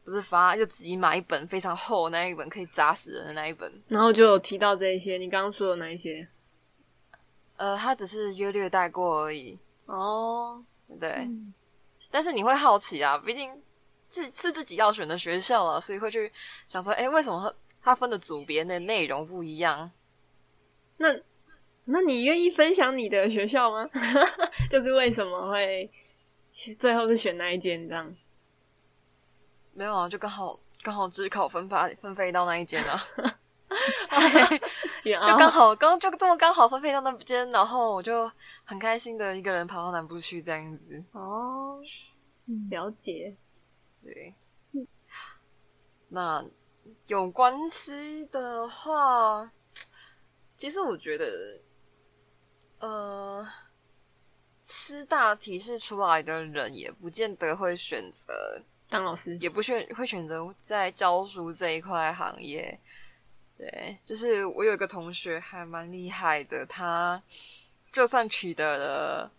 [0.03, 3.81] 不是发，就自己买一本非常厚的那一本，可以砸死人的那一本。
[3.87, 6.27] 然后就有提到这一些，你刚刚说的那一些？
[7.57, 9.57] 呃，他只是约略带过而已。
[9.87, 10.63] 哦，
[10.99, 11.09] 对。
[11.09, 11.51] 嗯、
[12.11, 13.59] 但是你会好奇啊，毕竟
[14.23, 16.31] 是是自己要选的学校啊，所以会去
[16.67, 19.91] 想说，哎，为什么他分的组别的内容不一样？
[20.97, 21.07] 那
[21.85, 23.85] 那你愿意分享你的学校吗？
[24.71, 25.89] 就是为什么会
[26.77, 28.15] 最后是选那一间这样？
[29.73, 33.03] 没有啊，就刚好刚好只考分发分配到那一间啊，
[35.03, 38.31] 就刚好刚就这么刚好分配到那间，然后我就
[38.63, 41.03] 很开心的一个人跑到南部去这样子。
[41.11, 41.81] 哦，
[42.69, 43.35] 了解。
[44.05, 44.35] 对，
[46.09, 46.45] 那
[47.07, 49.51] 有关系的话，
[50.55, 51.59] 其实我觉得，
[52.77, 53.47] 呃，
[54.63, 58.61] 师大提示出来的人也不见得会选择。
[58.87, 59.35] 当老师。
[59.37, 62.79] 也不选会选择在教书这一块行业，
[63.57, 67.19] 对，就是我有一个同学还蛮厉害的，他
[67.91, 69.31] 就算取得了，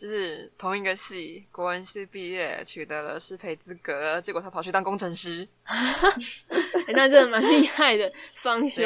[0.00, 8.82] 就是同一个系国文系毕业，取得了师培资格，结果他跑去当工程师，欸、 那真的蛮厉害的，双 修。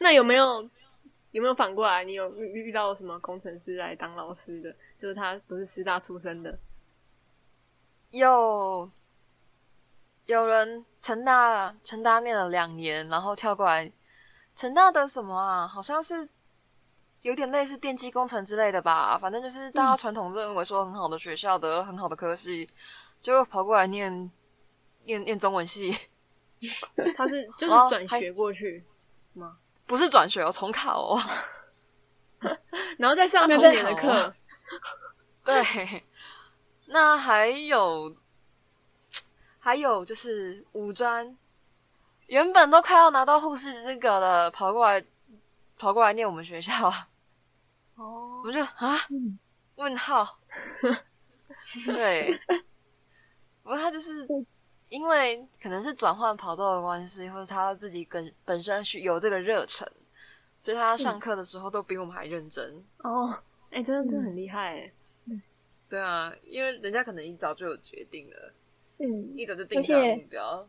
[0.00, 0.68] 那有没有
[1.30, 2.04] 有没有反过来？
[2.04, 4.76] 你有遇遇到什么工程师来当老师的？
[4.98, 6.58] 就是他不是师大出身的。
[8.10, 8.90] 有
[10.26, 13.90] 有人成大成大念了两年，然后跳过来
[14.54, 15.66] 成大的什么啊？
[15.66, 16.28] 好像是
[17.22, 19.18] 有点类似电机工程之类的吧。
[19.18, 22.68] 反正就是大家传统认为说很好的学校的很好的科系，
[23.20, 24.30] 就跑过来念
[25.04, 25.96] 念念中文系。
[27.16, 28.84] 他是就是转学过去
[29.32, 29.56] 吗？
[29.86, 31.20] 不是转学哦，重考哦。
[32.98, 34.32] 然后再上重点的课。
[35.44, 36.04] 对，
[36.86, 38.14] 那还有
[39.58, 41.36] 还有就是五专，
[42.26, 45.04] 原本都快要拿到护士资格了，跑过来
[45.78, 46.92] 跑过来念我们学校。
[47.96, 48.96] 哦，我就啊，
[49.76, 50.38] 问号。
[51.86, 52.38] 对，
[53.62, 54.26] 不过他就是
[54.88, 59.88] 因为可能是转换跑道的关系，或者他自己本本身是有这个热忱，
[60.58, 62.84] 所以他上课的时候都比我们还认真。
[62.98, 63.30] 哦，
[63.70, 64.92] 哎、欸，真的真的很厉害哎。
[65.88, 68.52] 对啊，因为人家可能一早就有决定了，
[68.98, 70.68] 嗯，一早就定下了目标。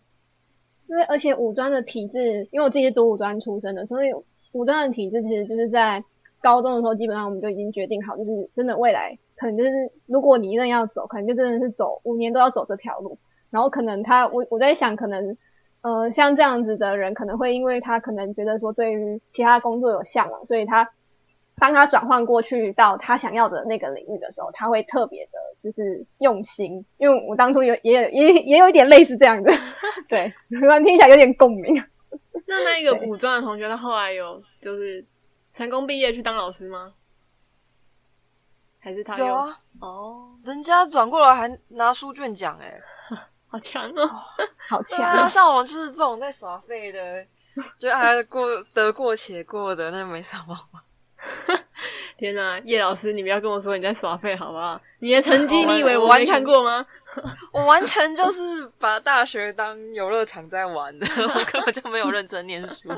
[0.88, 4.09] 因为而且武专的体制，因为我自己是读武专出身的，所以
[4.51, 6.03] 武专的体制其实就是在
[6.43, 9.71] 高中的时候，基本上我们就已经决定好，就是真的未来可能就是
[10.06, 13.17] 如果你一定要走，可能就真的是走五年都要走这条路。
[13.49, 15.36] 然后可能他，我我在想，可能
[15.82, 20.91] 呃像这样子的人，可能会因为他可能觉得说对于其他工作有向往，所以他。
[21.56, 25.32] 当他转换过去到他想要的那个领域的时候，他会特别的，
[25.63, 26.84] 就是用心。
[26.97, 29.53] 因为我当初有也有也也有一点类似这样的，
[30.10, 31.75] 对，突然听起来有点共鸣。
[32.47, 35.06] 那那一个古装的同学，他后来有就是
[35.53, 36.93] 成功毕业去当老师吗？
[38.79, 39.25] 还是他有？
[39.25, 42.77] 有啊，哦，人家转过来还拿书卷奖，哎，
[43.47, 44.05] 好强哦，
[44.67, 45.29] 好强啊！
[45.29, 47.25] 像我们就是这种在耍废的，
[47.79, 50.57] 就还过得过且过的，那没什么。
[52.17, 54.79] 天哪，叶老师，你不要跟我说你在耍废好不好？
[54.99, 56.85] 你的成绩你以为我没看过吗？
[57.53, 62.89] 我完全就是把大学当游乐场在玩的，我根本就没有认真念书。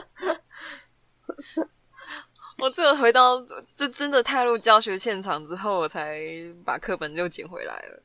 [2.66, 3.40] 我这个回到
[3.78, 6.20] 就真的踏入教学现场之后，我才
[6.66, 8.04] 把课本又捡回来了。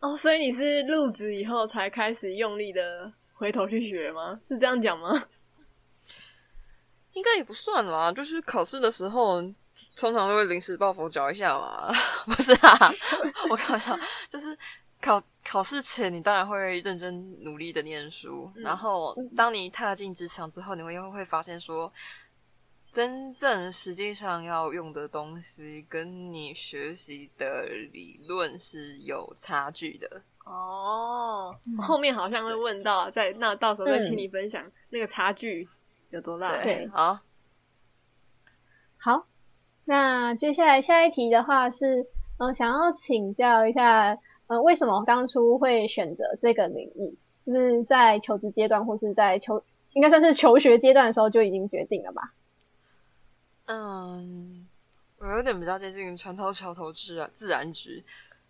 [0.00, 4.38] 哦，所以你是入职以后才开始用力的回头去学吗？
[4.46, 5.10] 是这样讲吗？
[7.14, 9.40] 应该也不算啦，就是考试的时候，
[9.96, 11.90] 通常都会临时抱佛脚一下嘛。
[12.26, 12.92] 不是啊，
[13.48, 14.54] 我开玩笑，就是
[15.00, 21.90] 考考试前，你当然会认真努力的念书，嗯、然后当你踏进职场之后，你会又会发现说，
[22.92, 30.20] 真正实际上要用的东西，跟你学习的理论是有差距的。
[30.44, 35.66] 哦，后面好像会问到，在那到时候再请你分享那个差距。
[36.10, 36.62] 有多大？
[36.62, 37.20] 对，好，
[38.98, 39.26] 好。
[39.86, 42.02] 那接下来下一题的话是，
[42.36, 47.16] 嗯、呃，想要请教一下，呃，为什么当初会选择这个领域？
[47.42, 52.34] 就是在求职阶段，或是在求，应该算是求学阶段的时候就已经决定了吧？
[53.72, 54.68] 嗯，
[55.18, 58.02] 我有点比较接近船头桥头自然自然直。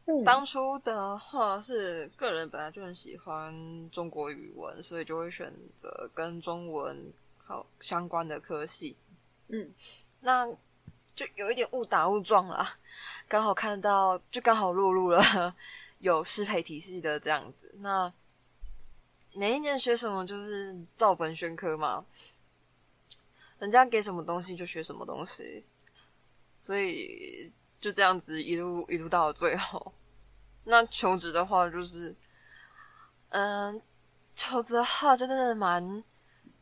[0.06, 7.12] 嗯，当初的话是个人本来就很喜欢中国语文，所以就会选择跟中文。
[7.44, 8.96] 好相关的科系，
[9.48, 9.68] 嗯，
[10.20, 10.46] 那
[11.12, 12.78] 就有一点误打误撞啦，
[13.26, 15.20] 刚好看到，就刚好落入了
[15.98, 17.74] 有适配体系的这样子。
[17.80, 18.10] 那
[19.34, 22.02] 每一年学什么就是照本宣科嘛，
[23.62, 25.64] 人家给什么东西就学什么东西，
[26.64, 27.48] 所以
[27.80, 29.92] 就这样子一路一路到了最后。
[30.66, 32.12] 那求职的话，就是，
[33.28, 33.80] 嗯，
[34.34, 36.02] 求职的话真的蛮。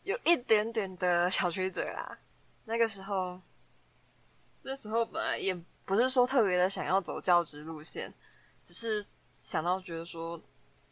[0.02, 2.18] 有一点点的小曲折啦。
[2.66, 3.40] 那个时候，
[4.60, 8.12] 那时候本来也不是说特别的想要走教职路线，
[8.62, 9.02] 只是
[9.38, 10.38] 想到觉得说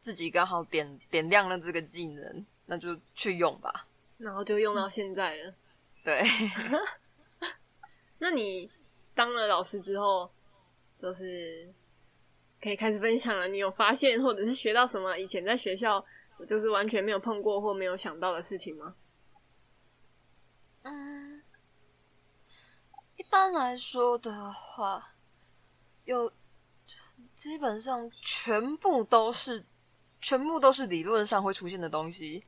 [0.00, 3.86] 自己刚好点点亮了这个技能，那就去用吧。
[4.16, 5.54] 然后就用到现在了。
[6.04, 6.22] 对。
[8.18, 8.70] 那你
[9.14, 10.30] 当了老师之后，
[10.96, 11.72] 就是
[12.61, 13.46] 可以开始分享了。
[13.48, 16.04] 你有发现或者是学到什么以前在学校？
[16.38, 18.94] 我就是完全没有碰过或没有想到的事情吗？
[20.82, 21.42] 嗯，
[23.16, 25.14] 一般来说的话，
[26.04, 26.32] 有
[27.34, 29.66] 基本上全部都是
[30.20, 32.44] 全部都是理论上会出现的东西，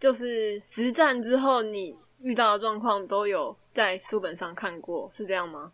[0.00, 5.72] 就是实战之后你遇到的状况都有在书本上看过，是这样吗？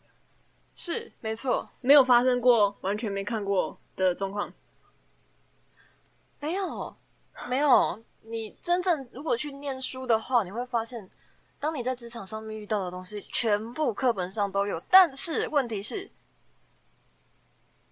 [0.74, 4.52] 是，没错，没有发生过完全没看过的状况。
[6.40, 6.96] 没有，
[7.48, 8.02] 没有。
[8.22, 11.10] 你真正如果去念书的话，你会发现，
[11.60, 14.80] 当你在职场上面遇到的东西，全部课本上都有。
[14.90, 16.10] 但是问题是，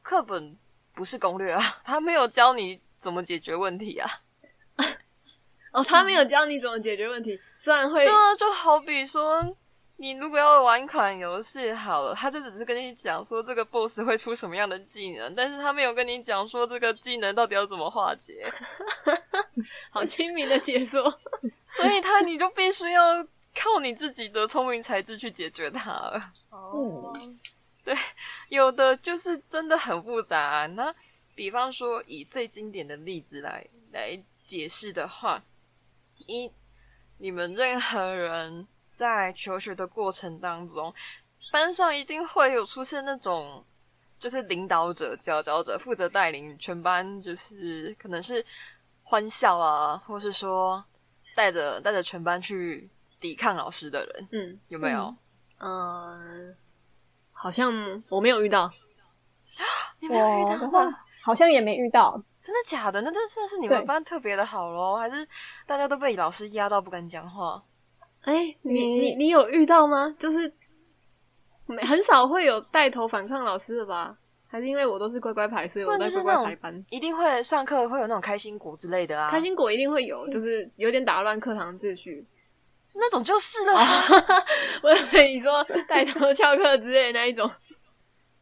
[0.03, 0.57] 课本
[0.95, 4.09] 不是攻略啊， 他没有教你怎么解决问题啊。
[5.73, 9.57] 哦，他没有教你怎么解决问题，虽然会，对啊，就好比说，
[9.97, 18.45] 你如果要玩一款游戏好了，他就只是跟你讲说这个 boss 会出什么样的技能，但是他没有跟你讲说这个技能到底要怎么化解。
[19.91, 21.03] 好亲民的解说，
[21.67, 26.33] 所以他你就必须要靠你自己的聪明才智去解决它了。
[26.51, 27.15] 哦，
[27.85, 27.95] 对，
[28.49, 30.67] 有的就是真的很复杂啊。
[30.67, 30.95] 那
[31.35, 35.43] 比方说以最经典的例子来来解释的话，
[36.27, 36.53] 一
[37.19, 38.67] 你们任何人。
[39.01, 40.93] 在求学的过程当中，
[41.51, 43.65] 班上一定会有出现那种，
[44.19, 48.45] 就是领导者、佼佼者，负责带领全班，就是可能是
[49.03, 50.85] 欢笑啊，或是说
[51.35, 55.17] 带着带着全班去抵抗老师的人，嗯，有没有？
[55.61, 56.55] 嗯，呃、
[57.33, 57.73] 好像
[58.11, 58.71] 我没有遇到，
[60.01, 60.87] 你没有遇到的话，
[61.23, 63.01] 好像也没遇到，真的假的？
[63.03, 65.27] 那这算是你们班特别的好咯，还是
[65.67, 67.63] 大家都被老师压到不敢讲话？
[68.25, 70.15] 哎、欸，你你你有遇到吗？
[70.19, 70.53] 就是
[71.67, 74.17] 没很少会有带头反抗老师的吧？
[74.47, 76.85] 还是因为我都是乖乖牌，所以我在乖乖牌班。
[76.91, 79.31] 一定会上课会有那种开心果之类的啊！
[79.31, 82.27] 开心果一定会有，就是有点打乱课堂秩序，
[82.95, 83.75] 那种就是了。
[84.83, 87.49] 我以为你说带头翘课之类的那一种，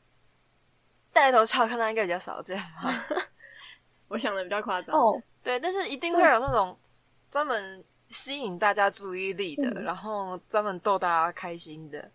[1.12, 2.90] 带头翘课那应该比较少见吧？
[4.08, 5.22] 我想的比较夸张哦。
[5.42, 6.76] 对，但是一定会有那种
[7.30, 7.84] 专门。
[8.10, 12.10] 吸引大家注意力的，嗯、然后专门逗大家开心的，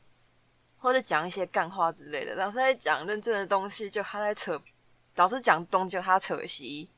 [0.80, 2.34] 或者讲一些干话之类的。
[2.34, 4.58] 老师在讲认真的东西，就他在扯；
[5.18, 6.90] 老师讲东，就他扯西。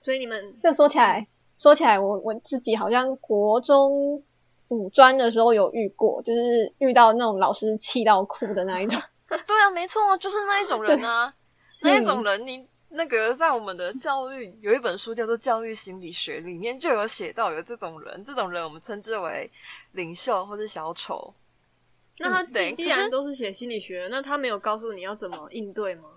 [0.00, 1.26] 所以你们这说起来，
[1.58, 4.22] 说起来我，我我自己好像国中
[4.68, 9.02] 五专的时候有遇过，就是遇到那种老师气到哭的那一种。
[9.26, 11.34] 对啊，没错，就是那一种人啊，
[11.82, 12.68] 那一种人你。
[12.94, 19.50] 那个在我们的教育有一本书叫做《教育心理学》，里面就有写到有这种人，这种人我们称之为
[19.92, 21.32] 领袖或是小丑。
[22.18, 26.10] 那他既然都是写心理学，那他没有告诉你要怎么应对吗？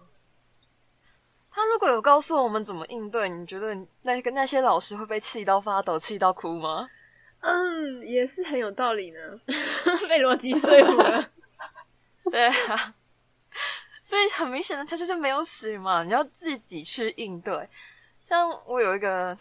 [1.49, 6.89] 他如果有告诉我们怎么应对，你觉得那个那些老师会被气到发抖、气到哭吗？
[7.39, 9.19] 嗯，也是很有道理呢，
[10.09, 11.29] 被逻辑说服了。
[12.29, 12.93] 对啊。
[14.05, 17.67] 所以很明显的，他就是没有死嘛，你要自己去应对。
[18.29, 19.35] 像我有一个，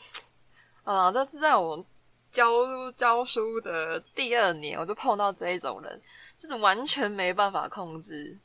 [0.84, 1.84] 啊，这是在我
[2.32, 6.00] 教教书的第二年，我就碰到这一种人，
[6.38, 8.38] 就是完全没办法控制。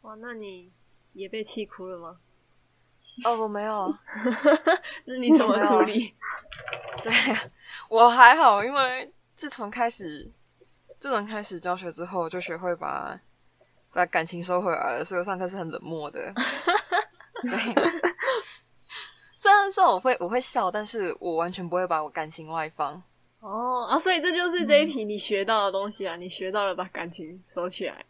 [0.00, 0.72] 哇，那你
[1.12, 2.18] 也被气哭了吗？
[3.26, 3.94] 哦，我没有。
[5.04, 6.14] 那你怎么处理？
[7.04, 7.12] 对，
[7.90, 10.30] 我还好，因为自从开始，
[10.98, 13.20] 自从开始教学之后，就学会把。
[13.92, 16.32] 把感情收回来了，所以我上课是很冷漠的。
[17.42, 17.52] 对，
[19.36, 23.00] 虽然说我会我会笑，但是我完全不会把我感情外放。
[23.40, 26.16] 哦啊，所以这就是这一题你学到的东西啊！
[26.16, 28.04] 嗯、你学到了把感情收起来。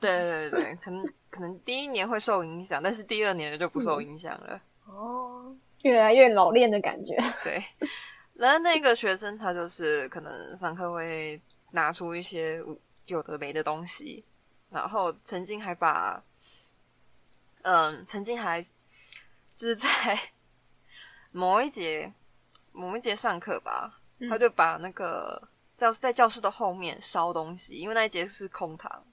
[0.00, 0.10] 对
[0.50, 4.60] 对对，可能可能第一年会受影响，但是第二年就不受影响了。
[4.88, 7.16] 嗯、哦，越来越老练的感觉。
[7.44, 7.64] 对，
[8.34, 12.60] 然后那个学生他就是可能上课会拿出一些
[13.06, 14.24] 有的没的东西。
[14.72, 16.22] 然后曾经还把，
[17.62, 18.62] 嗯，曾经还
[19.56, 20.18] 就是在
[21.30, 22.12] 某一节
[22.72, 29.04] 某一节上课吧，嗯、他就把那个教室在教室的后面烧东西，因为那一节是空堂，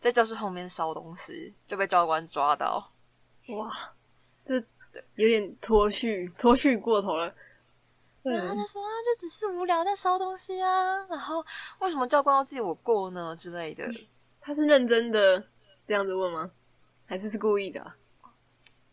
[0.00, 2.90] 在教室后面烧东西就被教官抓到。
[3.48, 3.70] 哇，
[4.44, 4.54] 这
[5.16, 7.34] 有点脱序脱序过头了。
[8.22, 11.44] 对，他就说啊，就只是无聊在烧东西啊，然后
[11.80, 13.86] 为什么教官要记我过呢之类的。
[14.46, 15.42] 他是认真的
[15.86, 16.50] 这样子问吗？
[17.06, 17.96] 还是是故意的啊？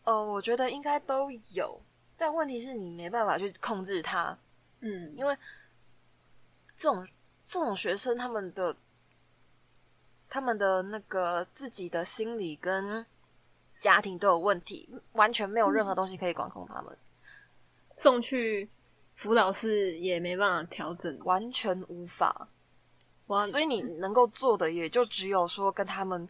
[0.04, 1.78] 呃，我觉得应该都有，
[2.16, 4.36] 但问题是你没办法去控制他，
[4.80, 5.36] 嗯，因为
[6.74, 7.06] 这种
[7.44, 8.74] 这种学生他们的
[10.26, 13.04] 他们的那个自己的心理跟
[13.78, 16.96] 家庭都有问题，完全没有任何东西可以管控他们，
[17.98, 18.70] 送去
[19.14, 22.48] 辅导室也没办法调整，完全无法。
[23.32, 26.28] 哇所以你能够做的也就只有说跟他们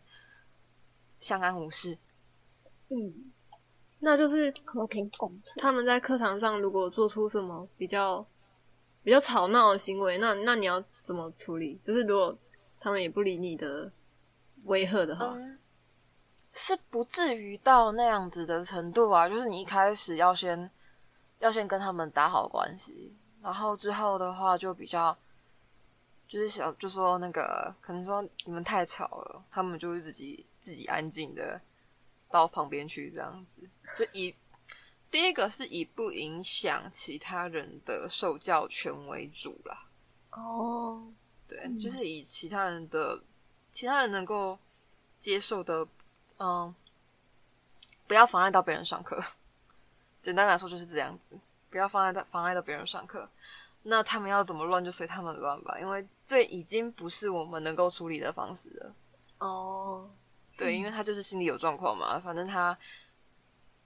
[1.18, 1.98] 相安无事。
[2.90, 3.32] 嗯，
[3.98, 4.52] 那就是
[5.56, 8.24] 他们在课堂上如果做出什么比较
[9.02, 11.76] 比较吵闹的行为，那那你要怎么处理？
[11.82, 12.38] 就是如果
[12.78, 13.90] 他们也不理你的
[14.66, 15.58] 威吓的话，嗯，
[16.52, 19.28] 是不至于到那样子的程度啊。
[19.28, 20.70] 就是你一开始要先
[21.40, 23.12] 要先跟他们打好关系，
[23.42, 25.16] 然后之后的话就比较。
[26.32, 31.60] 就是小，就说那个，可能说你们太吵了，他们就会自己自己安静的
[32.30, 33.68] 到旁边去这样子。
[33.98, 34.34] 就以
[35.10, 39.84] 第一个是以不影响其他人的受教权为主啦。
[40.30, 41.06] 哦，
[41.46, 43.22] 对，嗯、就是以其他人的
[43.70, 44.58] 其他人能够
[45.20, 45.86] 接受的，
[46.38, 46.74] 嗯，
[48.06, 49.22] 不要妨碍到别人上课。
[50.24, 53.28] 简单来说就是这样子，不要妨碍到妨碍到别人上课。
[53.84, 58.94] 那他们要怎么乱就随他们乱吧，因为这已经不是我们能够处理的方式了。
[59.38, 60.10] 哦，
[60.56, 62.78] 对，因为他就是心理有状况嘛，反正他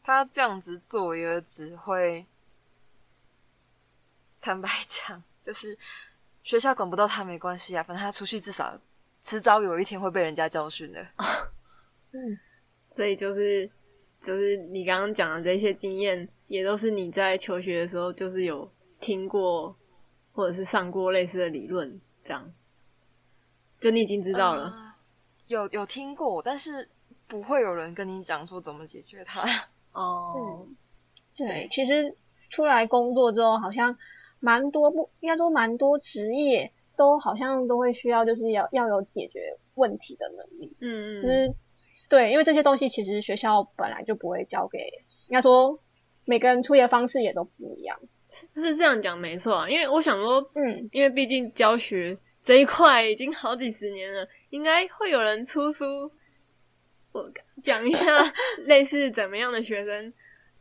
[0.05, 2.25] 他这样子做也只会，
[4.41, 5.77] 坦白讲，就是
[6.45, 8.81] 学校管不到他没关系啊，反正他出去至少
[9.25, 11.05] 迟早有一天会被人家教训的。
[12.15, 12.39] 嗯，
[12.91, 13.69] 所以就是
[14.21, 18.71] 就是你刚刚讲的这些经验，也都是你在求学的时候就是有
[19.01, 19.77] 听过。
[20.37, 22.53] 或者是上过类似的理论，这样，
[23.79, 24.95] 就你已经知道了，呃、
[25.47, 26.89] 有有听过，但是
[27.29, 29.45] 不会有人跟你讲说怎么解决它。
[29.93, 30.77] 哦、嗯，
[31.37, 32.17] 对，其实
[32.51, 33.97] 出来工作之后，好像
[34.41, 40.77] 蛮多不应该说蛮多职业都好像都会需要，就是要要有解决问题的能力。
[40.81, 41.55] 嗯嗯，就是
[42.09, 44.79] 对，因为这些东西其实学校本来就不会教给，
[45.29, 45.81] 应该说
[46.25, 48.01] 每个人处理的方式也都不一样。
[48.51, 56.11] 是这样讲没错啊，因为我想说，嗯，因为毕竟教学这一块已经好几十年了，应该会有人出书，
[57.13, 57.33] 我
[57.63, 58.07] 讲一下
[58.67, 60.13] 类似怎么样的学生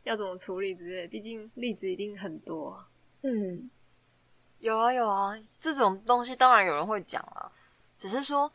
[0.04, 2.84] 要怎么处理之类，毕竟例子一定很多。
[3.22, 3.70] 嗯，
[4.60, 7.50] 有啊有啊，这种东西当然有人会讲啊，
[7.96, 8.50] 只是说。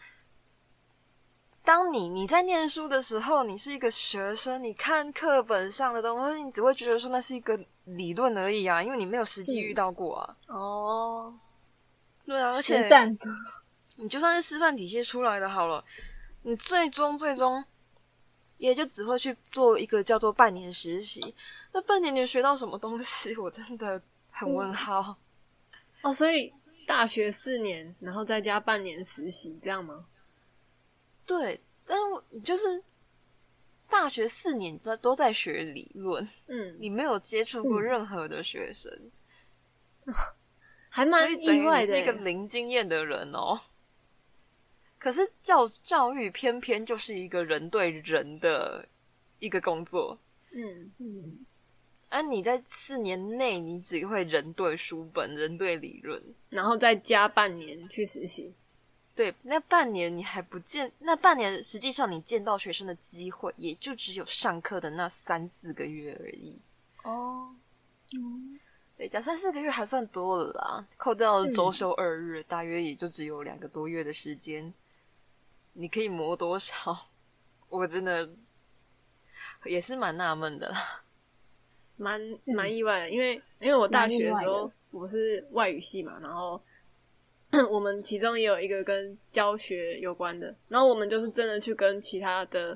[1.64, 10.36] 当你你在念书的时候，你是一个学生，你看课本上的东西，你只会觉得说那是一个理论而已啊，因为你没有实际遇到过啊。
[10.48, 11.34] 哦，
[12.26, 12.88] 对啊，而且
[13.98, 15.84] 你就算是师范体系出来的好了，
[16.42, 17.64] 你最终最终
[18.58, 21.36] 也就只会去做一个叫做半年实习。
[21.74, 23.36] 那半年你学到什么东西？
[23.38, 24.02] 我真的
[24.32, 25.16] 很问号。
[26.02, 26.52] 哦，所以
[26.88, 30.06] 大学四年，然后再加半年实习，这样吗？
[31.32, 32.84] 对，但是我就是
[33.90, 38.92] 大学四年都都在学理论，嗯，你没有接触过任何的学生，
[40.06, 40.14] 嗯、
[40.90, 43.62] 还蛮意外的，是一个零经验的人哦。
[45.00, 48.86] 可是教教育偏偏就是一个人对人的
[49.40, 50.20] 一个工作，
[50.52, 51.46] 嗯嗯，
[52.10, 58.54] 而、啊、你在四年内，你只会人对书本，人对理论，然后再加半年去实习。
[59.22, 66.58] 对，那半年你还不见，那半年实际上你见到学生的机会，也就只有上课的那三四个月而已。
[67.04, 67.56] 哦，
[68.16, 68.60] 嗯，
[68.98, 74.74] 对，讲三四个月还算多了啦，扣掉周休二日，嗯，大约也就只有两个多月的时间。
[75.74, 77.08] 你可以磨多少？
[77.70, 78.28] 我真的
[79.66, 81.04] 也是蛮纳闷的啦，
[81.96, 86.60] 蛮蛮意外的，因为因为我大学的时候我是外语系嘛，然后。
[87.70, 92.72] 我们其中也有一个跟教学有关的，然后我们就是真的去跟其他的，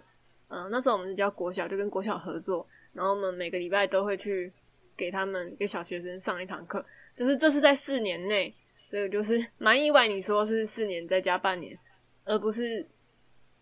[0.49, 4.51] 嗯、呃，那时候我们是教国小，就跟国小合作，然后我们每个礼拜都会去
[4.97, 8.53] 给他们给小学生上一堂课，就是这是在四年内，
[8.85, 11.77] 所以就是蛮意外，你说是四年再加半年，
[12.25, 12.85] 而不是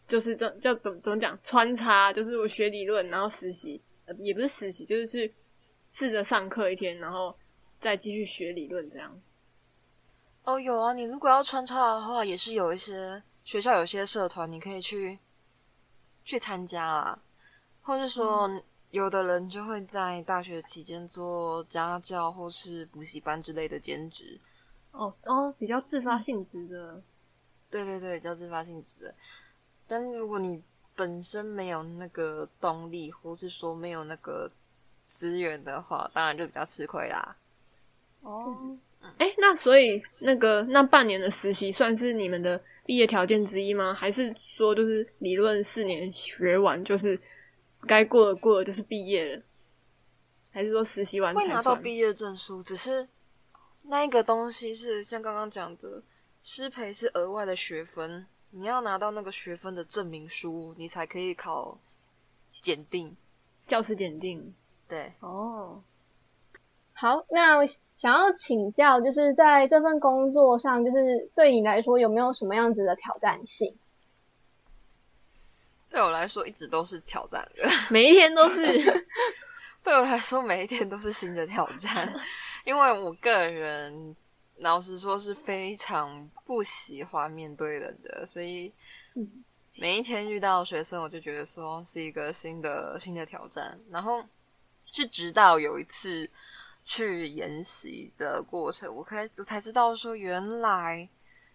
[0.07, 5.31] 就是这叫怎么怎么讲穿插，就是我学理论，然后实习，呃，也不是实习，就是去
[5.87, 7.35] 试着上课一天，然后
[7.79, 9.21] 再继续学理论这样。
[10.43, 10.91] 哦，有啊！
[10.91, 15.17] 你如果要穿插的话，也是有一些学校有些社团，你可以去
[16.25, 17.17] 去参加啦。
[17.81, 24.37] 或者说，嗯，有的人就会在大学期间做家教或是补习班之类的兼职。
[24.91, 27.01] 哦哦，比较自发性质的。
[27.69, 29.15] 对对对，比较自发性质的。
[29.87, 30.61] 但如果你
[30.93, 34.51] 本身没有那个动力，或是说没有那个
[35.05, 37.35] 资源的话，当然就比较吃亏啦。
[38.21, 38.57] 哦。
[38.59, 38.79] 嗯
[39.17, 43.93] 哎、欸，那所以那个那半年的实习算是你们的毕业条件之一吗？
[43.93, 47.19] 还是说就是理论四年学完就是
[47.87, 49.41] 该过的过了就是毕业了？
[50.51, 52.61] 还是说实习完才会拿到毕业证书？
[52.61, 53.07] 只是
[53.83, 56.01] 那一个东西是像刚刚讲的，
[56.41, 61.79] 师培是额外的学分，你要拿到那个学分的证明书，你才可以考
[62.61, 63.15] 检定，
[63.65, 64.53] 教师检定。
[64.87, 65.81] 对，哦，
[67.03, 67.65] 好，那。
[67.95, 73.77] 想要请教，就是在这份工作上，就是对你来说有没有什么样子的挑战性？
[75.91, 79.05] 对我来说，一直都是挑战的， 每一天都是。
[79.83, 82.11] 对我来说，每一天都是新的挑战，
[82.65, 84.15] 因为我个人
[84.57, 88.73] 老实说是非常不喜欢面对人的，所以
[89.75, 93.79] 每一天遇到学生，我就觉得说是一个新的新的挑战。
[93.91, 94.23] 然后
[94.91, 96.27] 是直到有一次。
[96.85, 101.07] 去研习的过程，我开我才知道说，原来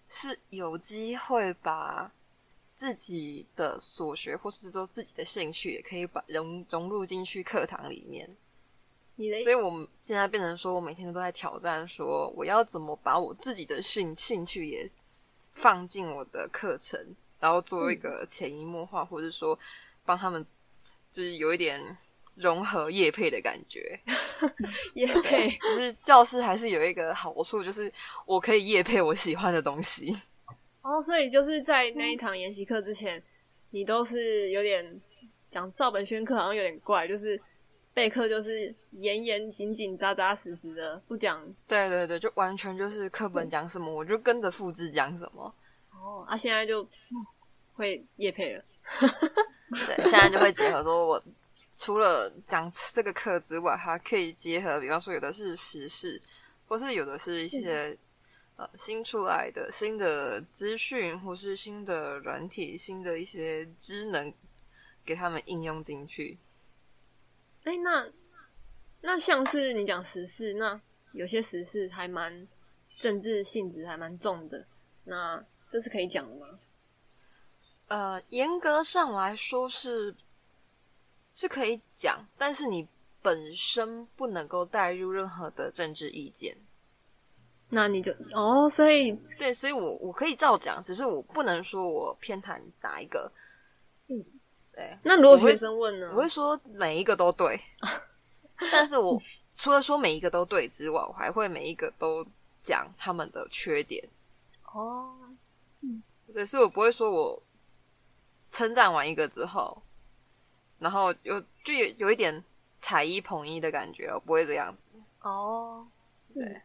[0.09, 2.11] 是有机会把
[2.75, 8.29] 自己的所学，或是说自己的兴趣，也可以把融融入进去课堂里面。
[9.43, 14.89] 所以，我们现在变成说，我每天都在挑战，说我要怎么把我自己的兴兴趣也
[15.55, 19.59] 放进我的课程，然后做一个潜移默化，或者说
[20.05, 20.47] 帮他们，
[21.11, 21.99] 就是有一点
[22.39, 24.01] 融合业配的感觉。
[24.95, 27.93] 业配就是教室还是有一个好处，就是
[28.25, 30.17] 我可以业配我喜欢的东西。
[30.83, 33.23] 哦，所以就是在那一堂研习课之前，
[33.71, 35.01] 你都是有点
[35.51, 37.41] 讲照本宣科，好像有点怪，就是。
[37.95, 41.45] 备课就是严严谨谨、扎扎实实的，不讲。
[41.67, 45.53] 对对对，就完全就是课本讲什么，我就跟着复制讲什么。
[45.91, 46.87] 哦，啊，现在就
[47.75, 48.63] 会夜配了。
[49.89, 51.25] 对，现在就会结合，说我
[51.79, 56.21] 除了讲这个课之外，还可以结合，比方说有的是时事，
[56.67, 57.97] 或是有的是一些、
[58.57, 64.35] 嗯、呃新出来的新的资讯，或是新的软体、新的一些职能，
[65.05, 66.37] 给他们应用进去。
[67.63, 68.09] 哎、欸，那
[69.03, 70.81] 那像是你讲时事，那
[71.13, 72.49] 有些时事还蛮
[72.99, 74.67] 政治性质还蛮重的，
[75.05, 76.59] 那这是可以讲的吗？
[77.87, 80.15] 呃，严格上来说是
[81.39, 82.85] 是可以讲，但是你
[83.23, 86.57] 本身不能够带入任何的政治意见。
[87.71, 93.31] 那你就哦，所以对，所以我我可以照讲，只是我不能说我偏袒哪一个。
[94.09, 94.25] 嗯。
[94.73, 96.11] 对那如果学生问呢？
[96.13, 97.61] 我会说每一个都对，
[98.73, 99.21] 但是我
[99.55, 102.27] 除了说每一个都对之外，我还会每一个都
[102.65, 104.05] 讲他们的缺点。
[104.73, 105.15] 哦，
[105.83, 107.41] 嗯，对，所以我不会说我
[108.51, 109.83] 称赞完一个之后，
[110.79, 112.45] 然后有就有有一点
[112.79, 114.85] 踩一捧一的感觉，我不会这样子。
[115.23, 115.87] 哦，
[116.35, 116.63] 对，嗯、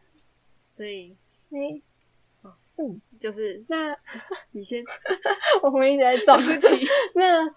[0.68, 1.16] 所以，
[1.50, 1.80] 哎，
[2.76, 3.96] 嗯，就是那
[4.52, 4.84] 你先，
[5.62, 7.54] 我们一直在撞击 那。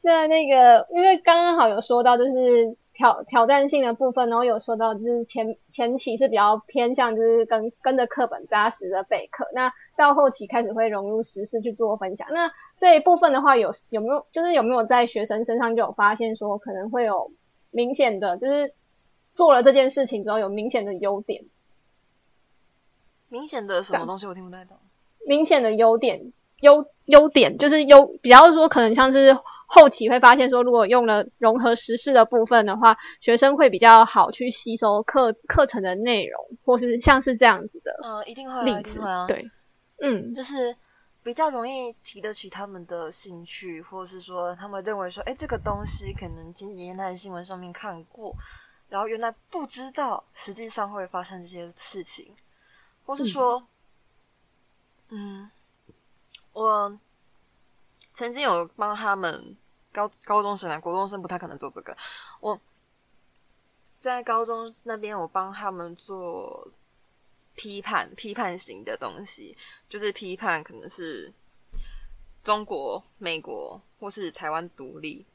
[0.00, 12.26] 那那个，因为刚刚好有说到，就是挑挑战性的部分，然后有说到，就是前前期是比较偏向，就是跟跟着课本扎实的备课，那到后期开始会融入时事去做分享。
[12.32, 17.30] 那这一部分的话，有有没有，就是有没有在学生身上就有发现说，可能会有
[17.70, 18.72] 明显的，就是
[19.34, 21.44] 做了这件事情之后有明显的优点？
[23.28, 24.78] 明显的什么东西我听不太懂。
[25.26, 26.32] 明显的优点，
[26.62, 29.36] 优优点就是优，比较说可能像是。
[29.68, 37.98] 后期会发现说，如果用了融合时事的部分的话，学生会比较好去吸收课课程的内容，或是像是这样子的。
[38.02, 39.26] 嗯、呃，一定会、啊，一定会啊。
[39.26, 39.50] 对，
[40.00, 40.74] 嗯，就是
[41.24, 48.32] 比较容易提得起他们的兴趣，或是说他们认为说，哎，这个东西可能前几天在新闻上面看过，
[48.88, 52.34] 然后原来不知道实际上会发生这些事情，
[53.04, 53.66] 或是说，
[55.08, 55.50] 嗯，嗯
[56.52, 56.98] 我。
[58.16, 59.54] 曾经有帮他们
[59.92, 61.94] 高高中生啊，国中生不太可能做这个。
[62.40, 62.58] 我
[64.00, 66.66] 在高中那边，我帮他们做
[67.54, 69.54] 批判、批判型的东西，
[69.90, 71.30] 就是批判可能是
[72.42, 75.26] 中国、美国或是台湾独立，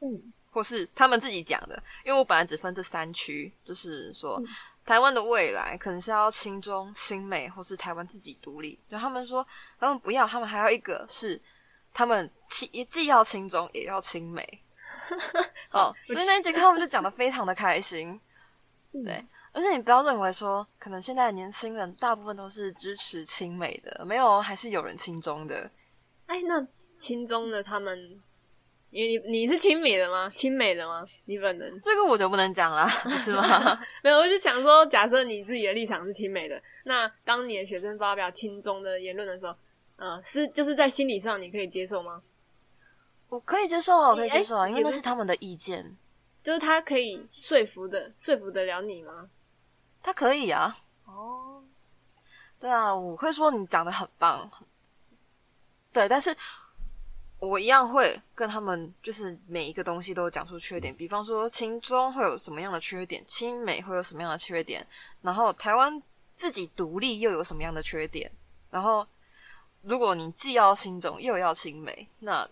[0.00, 1.82] 嗯，或是他们自己讲的。
[2.04, 4.46] 因为我本来只分这三区，就是说、嗯、
[4.84, 8.78] 台湾的未来可能是要亲中、亲美，或是台湾自己独立。
[8.90, 9.46] 然后他们说
[9.80, 11.40] 他们不要，他们还要一个是。
[11.94, 14.62] 他们既既要轻中也要亲美，
[15.70, 18.18] 哦，所以那节课他们就讲的非常的开心，
[19.04, 25.70] 对，而且你不要认为说，可能现在的年轻人大部分都是支持亲美的，没有，还是有人亲中的。
[26.26, 26.66] 哎，那
[26.98, 28.20] 亲中的他们，
[28.90, 30.32] 你你你是亲美的吗？
[30.34, 31.06] 亲美的吗？
[31.26, 32.88] 你本人这个我就不能讲了，
[33.18, 33.78] 是吗？
[34.02, 39.54] 没有，我就想说，假设你自己的立场是亲美的，那当你的学生发表亲中的言论的时候。
[39.96, 42.22] 嗯，是就是在心理上你可以接受吗？
[43.28, 45.96] 我可以接受啊，我可以接受啊，因为那是他们的意见，
[46.42, 49.30] 就是他可以说服的，说服得了你吗？
[50.02, 50.76] 他可以啊。
[51.06, 51.62] 哦，
[52.60, 54.50] 对啊，我会说你讲得很棒，
[55.92, 56.36] 对，但是
[57.38, 64.86] 我一样会跟他们，就是每一个东西都讲出缺点，比方说亲中会有什么样的缺点，亲美会有什么样的缺点，
[65.22, 66.02] 然后台湾
[66.34, 68.30] 自己独立又有什么样的缺点，
[68.70, 69.06] 然后。
[69.82, 72.48] 如果你既要亲中又要亲美，那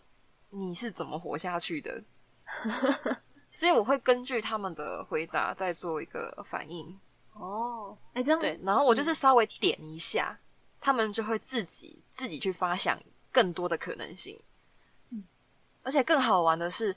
[0.50, 2.02] 你是怎么活下去的？
[3.52, 6.98] 所以我会根据他们的回答再做一个反应。
[7.34, 10.44] 哦，哎，这样对，然后我就是稍微点一下，嗯、
[10.80, 13.00] 他们就会自己自己去发想
[13.32, 14.38] 更多的可能性。
[15.10, 15.24] 嗯，
[15.82, 16.94] 而且更好玩的是，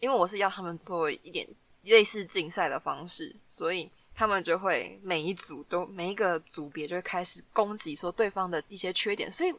[0.00, 1.46] 因为我是要他们做一点
[1.82, 9.54] 类似竞赛的方式，所以他们就会每一组都每一个组别就会开始攻击说对方的一些缺点，所以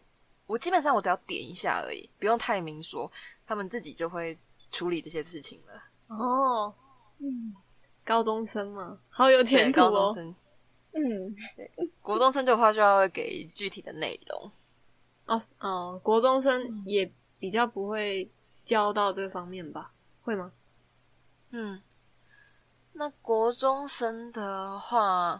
[0.47, 3.09] 我基本上我只要点一下而已，不用太明说，
[3.45, 4.35] 他们自己就会
[4.71, 5.83] 处理这些事情了。
[6.07, 6.73] 哦，
[7.19, 7.53] 嗯，
[8.03, 9.91] 高中生嘛，好有前途哦。
[9.91, 10.35] 高中生，
[10.93, 14.51] 嗯， 对，国中生的话就要给具体的内容。
[15.27, 18.27] 哦哦，国中生也比较不会
[18.65, 19.91] 教到这方面吧？
[20.23, 20.51] 会吗？
[21.51, 21.79] 嗯。
[22.97, 25.39] 那国中生的话，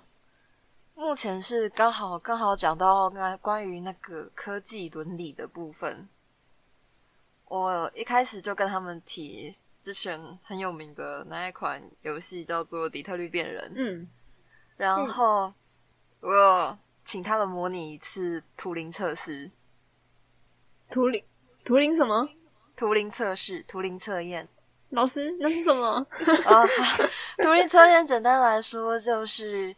[0.94, 6.08] 目前是刚好刚好讲到那关于那个科技伦理的部分。
[7.46, 9.52] 我一开始就跟他们提
[9.82, 14.08] 之前很有名的那一款游戏叫做《底特律变人》，嗯，
[14.76, 15.52] 然后
[16.20, 19.50] 我请他们模拟一次图灵测试。
[20.92, 21.24] 图灵
[21.66, 22.30] 图灵什么？
[22.76, 24.48] 图灵测试，图灵测验。
[24.92, 25.86] 老师，那是什么？
[26.46, 26.64] 啊，
[27.44, 29.76] 图灵测验简单来说就是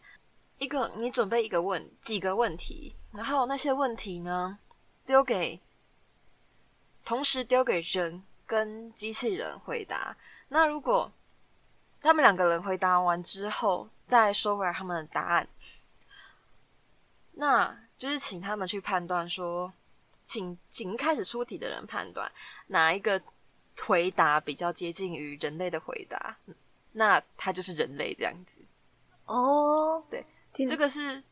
[0.59, 4.59] 一个你准备一个问几个问题，然后那些问题呢
[5.07, 5.59] 丢给
[7.03, 10.15] 同时丢给人跟机器人回答。
[10.49, 11.11] 那如果
[12.01, 15.47] 他们两个人回答完之后再收回来他们的答案，
[17.33, 19.73] 那就是请他们去判断说，
[20.23, 22.31] 请请一开始出题的人判断
[22.67, 23.19] 哪一个。
[23.85, 26.37] 回答比较接近于人类的回答，
[26.91, 28.61] 那他就是人类这样子。
[29.25, 30.25] 哦，对，
[30.67, 31.23] 这个是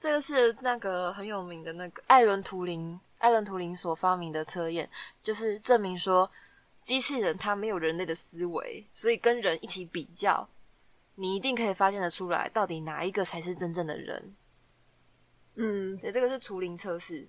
[0.00, 4.88] 这个是那个很有名的那个艾伦图灵，艾伦图灵所发明的测验，
[5.22, 6.30] 就是证明说
[6.82, 10.48] 机器人它没有人类的思维，所以跟人一起比较，
[11.14, 14.34] 你一定可以发现得出来，到底哪一个才是真正的人。
[15.54, 17.26] 嗯，对，这个是图灵测试。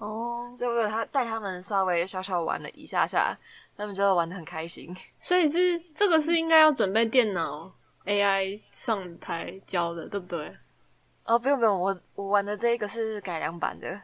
[0.00, 3.38] 哦，所以我有他带他们稍微小小玩了一下下。
[3.76, 7.72] 他们就玩的很开心，所以是这个是应该要准备电脑
[8.04, 10.54] AI 上台教的，对不对？
[11.24, 13.98] 哦，不用不用，我我玩的这个是改良版的，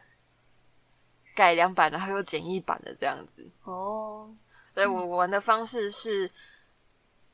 [1.35, 3.47] 改良版的还有简易版的这样子。
[3.65, 4.33] 哦，
[4.73, 6.31] 所以我我玩的方式是，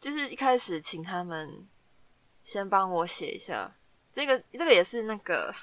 [0.01, 1.65] 就是一开始请他们
[2.43, 3.71] 先帮我写一下，
[4.13, 5.55] 这个这个也是那个，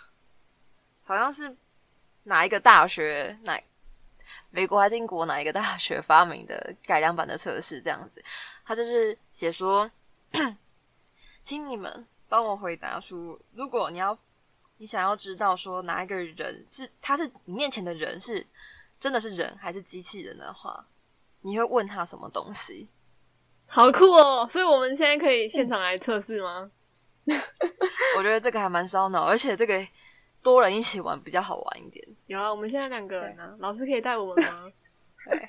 [1.05, 1.55] 好像是
[2.25, 3.61] 哪一个大学哪。
[4.53, 7.81] 美国还是英国哪一个大学发明的改良版的测试？
[7.81, 8.23] 这样子，
[8.65, 9.89] 他就是写说，
[11.43, 14.17] 请你们帮我回答出，如果你要，
[14.79, 18.45] 你想要知道说哪一个人是他是你面前的人是
[18.99, 20.85] 真的是人还是机器人的话，
[21.43, 22.89] 你会问他什么东西？
[23.67, 24.47] 好酷哦！
[24.49, 26.71] 所以我们现在可以现场来测试吗？
[28.17, 29.87] 我觉得这个还蛮烧脑，而且这个。
[30.43, 32.07] 多人一起玩比较好玩一点。
[32.27, 34.73] 有啊，我们现在两个人啊，老师可以带我们吗？
[35.31, 35.49] 对。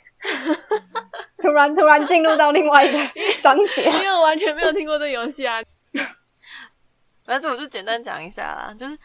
[1.37, 2.97] 突然突然进入到另外一个
[3.41, 5.59] 章节， 因为我完全没有听过这游戏啊。
[7.25, 8.97] 反正我就简单讲一下啦，就是，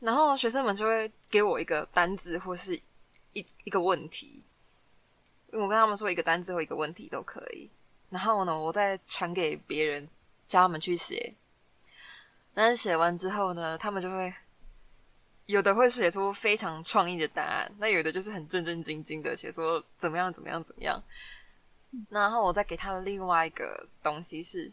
[0.00, 2.74] 然后学生们就会给我一个单字或是
[3.34, 4.42] 一一个问题，
[5.52, 7.70] 我跟他们说一个单字或一个问题都可以。
[8.10, 10.08] 然后呢，我再传给别人，
[10.48, 11.34] 叫他们去写。
[12.54, 14.34] 但是写完之后呢，他们就会。
[15.46, 21.02] 有的会写出非常创意的答案，那有的就是很正正经经的写说怎么样怎么样怎么样。
[22.10, 24.70] 然后我再给他们另外一个东西是，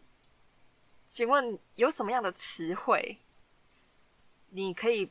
[1.07, 3.19] 请问有什么样的词汇，
[4.49, 5.09] 你可以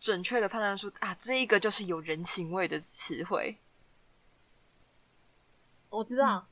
[0.00, 3.58] 准确的判断出啊，这一个就是有人情味的词汇。
[5.90, 6.46] 我知道，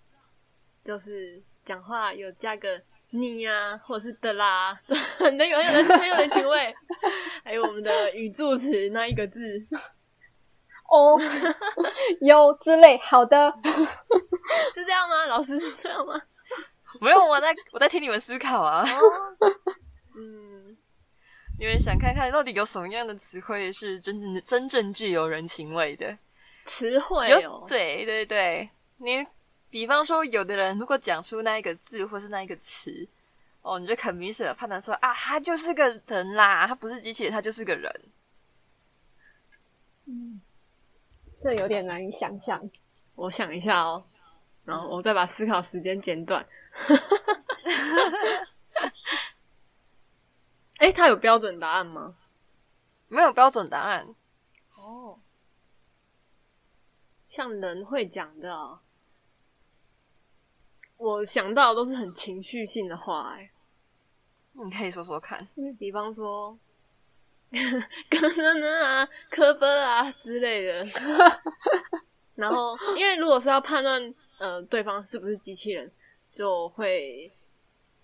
[0.85, 2.83] 就是讲话有加个。
[3.21, 4.79] 你呀、啊，或者是的啦，
[5.19, 6.75] 很有很有人很有人情味。
[7.45, 9.67] 还有我们的语助词那一个字，
[10.91, 11.19] 哦，
[12.21, 12.99] 有之类。
[12.99, 13.53] 好的，
[14.75, 15.27] 是这样吗？
[15.27, 16.21] 老师是这样吗？
[17.01, 18.85] 没有，我在我在听你们思考啊。
[20.17, 20.77] 嗯，
[21.59, 26.17] 你们想看看到底有什么样的词汇是真正真正具有人情味的
[26.65, 27.65] 词汇哦？
[27.69, 29.27] 对对对，你。
[29.69, 33.07] 比方说，有的人如果讲出那一个字或是那一个词，
[33.63, 38.03] 哦，你就很明显的判断说啊，他就是个人啦，他不是机器人，他就是个人。
[40.07, 40.41] 嗯，
[41.43, 42.71] 这有点难以想象。
[43.17, 44.07] 我想一下哦，
[44.65, 46.47] 然后我再把思考时间剪短。
[50.79, 52.17] 哎、欸，他有标准答案吗？
[53.09, 54.15] 没有标准答案。
[54.77, 55.19] 哦，
[57.29, 58.81] 像人会讲的、哦。
[60.97, 63.51] 我想到的都是很情绪性的话，哎，
[64.53, 65.47] 你可以说说看，
[65.79, 66.59] 比方说，
[68.09, 70.87] 可能啊，科分啊之类的。
[72.35, 75.91] 然后，因为如果是要判断呃对方是不是机器人，
[76.31, 77.31] 就会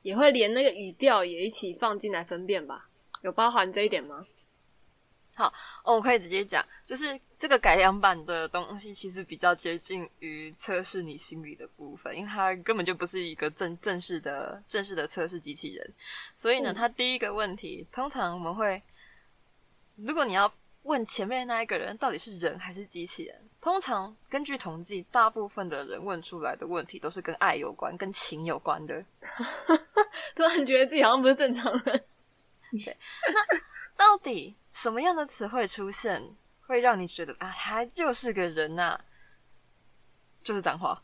[0.02, 2.88] 也会连那个语调也一起放进来分辨吧？
[3.22, 4.26] 有包含这一点吗？
[5.34, 5.52] 好，
[5.82, 15.92] 哦，我可以直接讲，就是这个改良版的东西其实比较接近于测试你心理的部分，因为它根本就不是一个正正式的正式的测试机器人，
[16.36, 18.82] 所以呢，它第一个问题，通常我们会，
[19.96, 20.52] 如果你要
[20.82, 29.02] 问前面那一个人到底是人还是机器人，通常根据统计，大部分的人问出来的问题都是跟爱有关、跟情有关的。
[30.36, 32.04] 突然觉得自己好像不是正常人。
[32.84, 32.96] 对，
[33.32, 33.58] 那
[33.96, 36.34] 到底什么样的词汇出现
[36.66, 39.04] 会让你觉得啊，他就是个人呐、啊？
[40.42, 41.00] 就是脏话。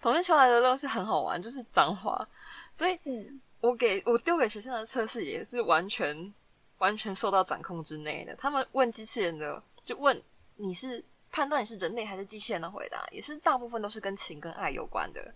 [0.00, 2.28] 统计出来的东西很好玩，就是脏话。
[2.72, 3.00] 所以，
[3.60, 6.32] 我给我丢给学生的测试也是完全。
[6.78, 8.36] 完全受到掌控之内的。
[8.36, 10.22] 他们问机器人的，就问
[10.56, 15.34] 你是判断你是人类还是机器人的回答，也是大部分都是跟情跟爱有关的。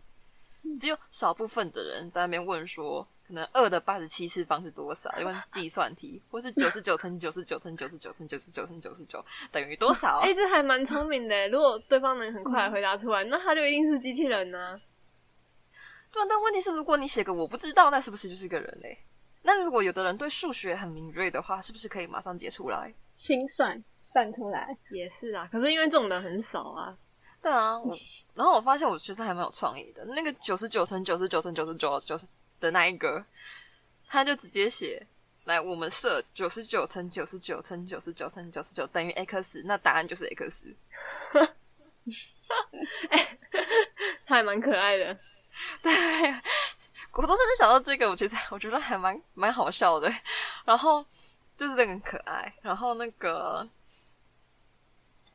[0.78, 5.08] 只有少部分的人在那边问说，可能二的八十七次方是多少？
[5.20, 10.18] 因为是计算题，或是九十九乘九十九乘九十九乘九十九乘九十九等于多少？
[10.18, 11.48] 哎、欸，这还蛮聪明的。
[11.48, 14.80] 如果对方能很快回答出来，那他就一定是机器人呢、啊。
[16.10, 18.98] 对啊，但问题是，如果你写个我不知道，那是不是就是一个人嘞？
[19.42, 22.92] 那如果有的人对数学很敏锐的话，是不是可以马上解出来？
[23.14, 25.48] 心算算出来也是啊。
[25.52, 26.98] 可是因为这种人很少啊。
[27.40, 27.96] 对啊，我
[28.34, 30.04] 然后我发现我其实还蛮有创意的。
[30.04, 32.26] 那个九十九乘九十九乘九十九九十
[32.60, 33.24] 的那一个，
[34.08, 35.06] 他就直接写
[35.44, 40.74] 来，我们设九十九乘九十九乘九十九乘九十九等于 x，那答案就是 x。
[43.10, 43.38] 欸、
[44.26, 45.18] 他还蛮可爱的。
[45.82, 45.92] 对。
[47.12, 50.10] 我都是想到这个，我觉得我觉得还蛮蛮好笑的，
[50.64, 51.04] 然后
[51.56, 53.68] 就是那个很可爱，然后那个，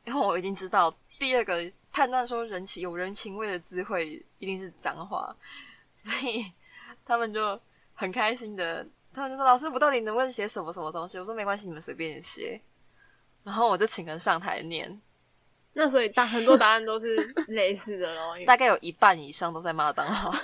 [0.04, 5.36] 因为我已经知道第二个判断说人情有人情味的词汇一定是脏话，
[5.96, 6.50] 所以
[7.06, 7.58] 他们就
[7.94, 12.60] 很开心的，他们就说：“老师，我到底能不能写什么什么东西？”我说：“没关系，你们随便写。”
[13.44, 15.00] 然后我就请人上台念。
[15.72, 17.16] 那所以大很多答案都是
[17.48, 20.34] 类似的咯，大概有一半以上都在骂脏话，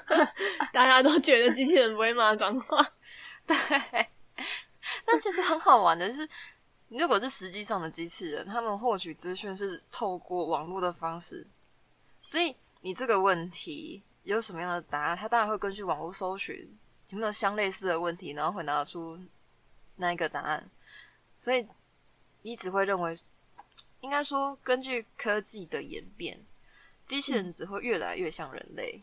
[0.70, 2.86] 大家都觉得机器人不会骂脏话，
[3.46, 3.56] 对。
[5.04, 6.28] 但其实很好玩的是，
[6.88, 11.46] 如果是实际上的机器人，他们获取资讯是透过网络的方式，
[12.22, 16.68] 所以你这个问题有什么样的答案，他当然会根据网络搜寻
[17.08, 19.18] 有没有相类似的问题，然后会拿出
[19.96, 20.68] 那一个答案，
[21.38, 21.66] 所以
[22.42, 23.18] 你只会认为。
[24.02, 26.38] 应该说，根据科技的演变，
[27.06, 29.02] 机器人只会越来越像人类。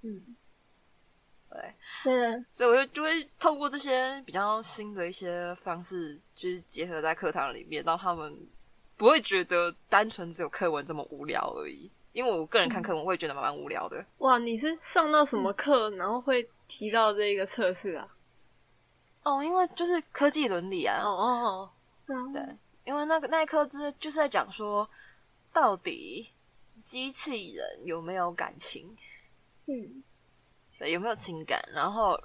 [0.00, 0.34] 嗯，
[1.50, 1.74] 对，
[2.06, 8.36] 嗯，所以我就就会透过这些比较新的一些方式，就是结合在课堂里面，让他们
[8.96, 11.88] 不会觉得单纯只有课文这么无聊而已。
[12.14, 14.02] 因为我个人看课文，会觉得蛮蛮无聊的。
[14.18, 18.08] 哇，你是上到什么课，然后会提到这一个测试啊？
[19.24, 21.00] 哦，因为就是科技伦理啊。
[21.02, 21.70] 哦哦哦，
[22.06, 22.40] 嗯，对。
[22.84, 24.88] 因为那个那一课就是就是在讲说，
[25.52, 26.30] 到底
[26.84, 28.96] 机器人有没有感情？
[29.66, 30.04] 嗯，
[30.78, 31.60] 对，有没有情感？
[31.72, 32.22] 然后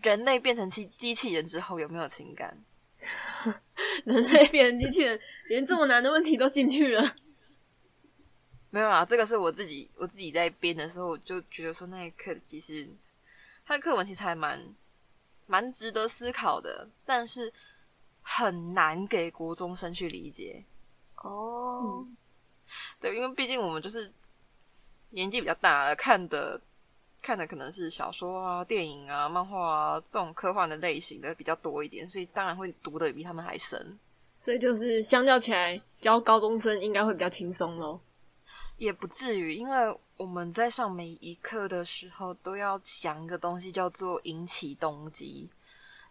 [0.00, 2.56] 人类变成机机器人之后有没有情感？
[4.06, 7.16] 人类变成机器人，连这么难的问题都进去了？
[8.70, 12.88] 没有啊，这个是我自己我自己在编的时候，我就觉得说那一课其实
[13.64, 14.62] 他的课文其实还蛮
[15.46, 17.52] 蛮值得思考的，但是。
[18.28, 20.64] 很难给国中生去理解
[21.22, 22.00] 哦、oh.
[22.00, 22.16] 嗯，
[23.00, 24.10] 对，因为毕竟我们就是
[25.10, 26.60] 年纪比较大了，看的
[27.22, 33.96] 看的可能是小说啊、电影啊、漫画啊这种科幻的类型的比较多一点，所以当然会读的比他们还深。
[34.40, 38.00] 所以就是相较起来，教高中生应该会比较轻松咯。
[38.78, 45.50] 也不至于，因为我们在上每一课的时候都要想一个东西，叫做引起动机。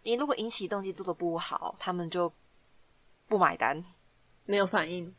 [0.02, 2.32] 你如果引起动机做得不好，他们就
[3.28, 3.84] 不买单，
[4.44, 5.12] 没有反应。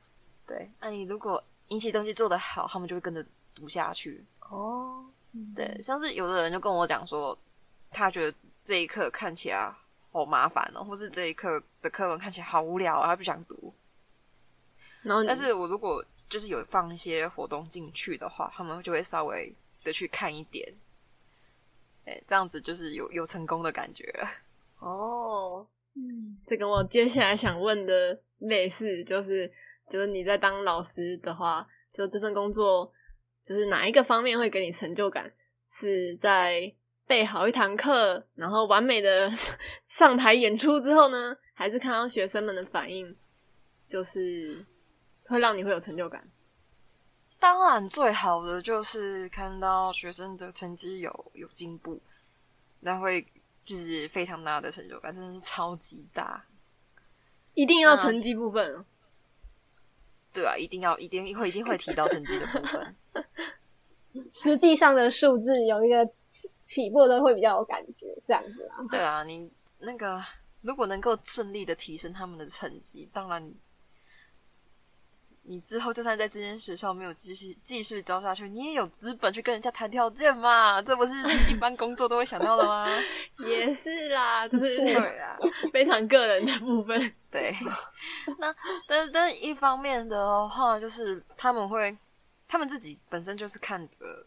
[0.46, 4.24] 对，那你如果引起动机做得好，他们就会跟着读下去。
[4.50, 5.06] 哦，
[5.56, 7.38] 对，像是有的人就跟我讲说，
[7.92, 9.74] 他觉得这一课看起来
[10.12, 13.74] 好麻烦哦，或是这一课的课文看起来好无聊，他不想读。
[15.02, 19.54] 然后，但是我如果就是有放一些活动进去的话，他们就会稍微
[19.84, 20.74] 的去看一点。
[22.06, 24.12] 哎，这样子就是有有成功的感觉。
[24.80, 29.52] 哦，嗯，这跟我接下来想问的类似，就是
[29.90, 32.92] 就是你在当老师的话，就这份工作，
[33.44, 35.32] 就是哪一个方面会给你成就感？
[35.70, 36.74] 是在
[37.06, 39.30] 备好一堂课，然后完美的
[39.84, 43.14] 上台演出之后呢，还是看到学生们的反应，
[43.86, 44.66] 就是
[45.28, 46.28] 会让你会有成就感？
[47.40, 52.02] 当然最好的就是看到学生的成绩有有进步，
[52.80, 53.24] 那会
[53.64, 56.44] 就是非常大的成就感，真的是超级大。
[57.54, 58.84] 一定要成绩部分。
[60.34, 62.96] 对啊，一定要一定会一定会提到成绩的部分。
[64.32, 68.78] 实际上的数字有一个起起步的会比较有感觉，这样子啊。
[68.90, 70.24] 对啊，你那个
[70.62, 73.54] 如果能够顺利的提升他们的成绩，当然。
[75.50, 80.82] 你之后就算在这间学校没有继续继续教下去，你也有资本去跟人家谈条件嘛？
[80.82, 81.14] 这不是
[81.50, 82.86] 一般工作都会想到的吗？
[83.40, 85.38] 也是啦，就是 对啊，
[85.72, 87.00] 非常个人的部分。
[87.32, 87.56] 对，
[88.40, 88.54] 那
[88.88, 91.98] 但但一方面的话，就是他们会，
[92.48, 94.26] 他们自己本身就是看的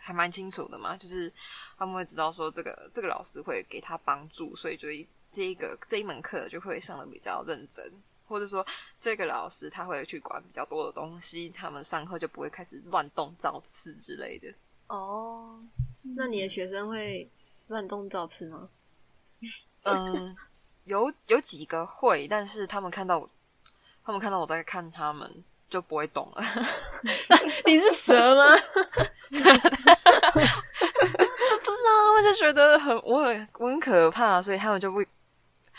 [0.00, 1.32] 还蛮清楚的嘛，就是
[1.78, 4.88] 他们会知道说这个这个老师会给他帮助，所以就
[5.32, 7.90] 这一个这一门课就会上的比较认真。
[8.32, 8.66] 或者说，
[8.96, 14.48] 这个老师他会去管比较多的东西，他们上课就不会开始乱动造次之类的。
[14.88, 15.60] 哦，
[16.16, 17.30] 那你的学生会
[17.68, 18.70] 乱动造次吗？
[19.84, 20.34] 嗯，
[20.84, 23.28] 有有几个会，但是他们看到我，
[24.02, 26.42] 他们看到我在看他们，就不会动了。
[27.66, 28.56] 你是蛇吗？
[29.28, 29.44] 不知
[31.84, 35.06] 道，他们就觉得很我很我很可怕，所以他们就会。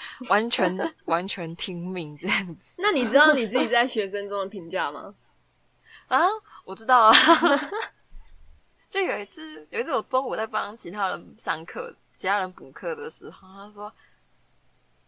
[0.29, 2.63] 完全完全听命这样子。
[2.77, 5.13] 那你知道你自己在学生中的评价吗？
[6.07, 6.19] 啊，
[6.65, 7.13] 我知道啊。
[8.89, 13.91] 就有一次，有一次我中午在帮其他人上课、其他人补课的时候，他说：“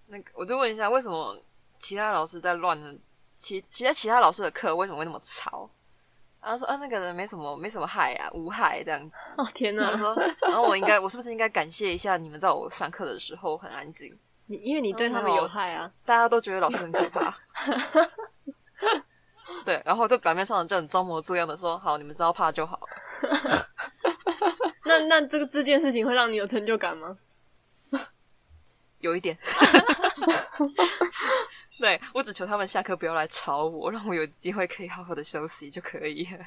[0.08, 1.40] 那个，我就问一下，为什么
[1.78, 2.98] 其他老师在乱？
[3.38, 5.70] 其其他其他老师的课为什么会那么吵？”
[6.42, 9.84] 然后说：“啊，那个人没什么，没什么害啊，无害这样子。”哦天哪！
[9.84, 14.18] 然后说，然后我应该，我是不是应该感谢一下你们，在我上课的时候很安静？
[14.48, 17.36] 你因为你对他们有害啊，大家都觉得老师很可怕。
[19.66, 23.68] 对，然后就表面上就很装模作样的说：“好，你们知道怕就好了。”
[24.86, 27.18] 那那这个这件事情会让你有成就感吗？
[29.00, 29.36] 有一点。
[31.80, 36.46] 对，我只求他们下课不要来吵我，让我有机会可以好好的休息就可以了。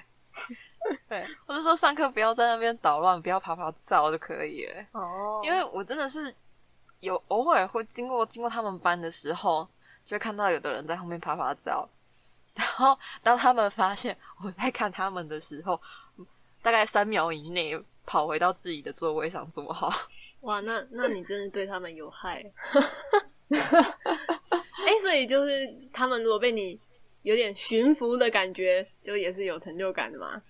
[1.08, 4.84] 对，我就说上课不要在那边捣乱，不要爬爬灶就可以了。
[4.92, 6.32] 哦，因为我真的是。
[7.00, 9.68] 有偶尔会经过经过他们班的时候，
[10.04, 11.88] 就会看到有的人在后面趴趴走。
[12.54, 15.80] 然后当他们发现我在看他们的时候，
[16.60, 19.92] 大概三秒以内跑回到自己的座位上坐好。
[20.42, 22.44] 哇，那那你真的对他们有害。
[23.50, 23.58] 哎、
[24.86, 26.80] 欸，所以就是他们如果被你
[27.22, 30.42] 有点驯服的感觉，就也是有成就感的嘛？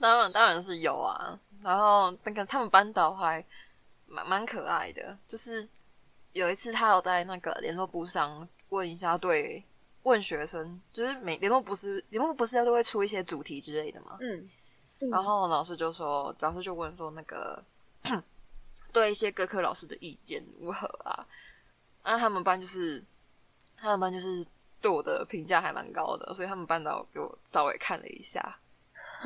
[0.00, 1.38] 当然当然是有啊。
[1.62, 3.44] 然后那个他们班导还。
[4.12, 5.66] 蛮蛮可爱的，就是
[6.32, 9.64] 有一次他有在那个联络簿上问一下，对，
[10.02, 14.18] 问学生，就是每联络簿是联络簿不是要都会出一些主题之类的嘛？
[14.20, 14.48] 嗯，
[15.10, 17.62] 然后老师就说，老师就问说那个
[18.92, 21.26] 对一些各科老师的意见如何啊？
[22.04, 23.02] 那他们班就是
[23.76, 24.46] 他们班就是
[24.80, 28.58] 对我的评价还蛮高的，所以他们班导给我稍微看了一下，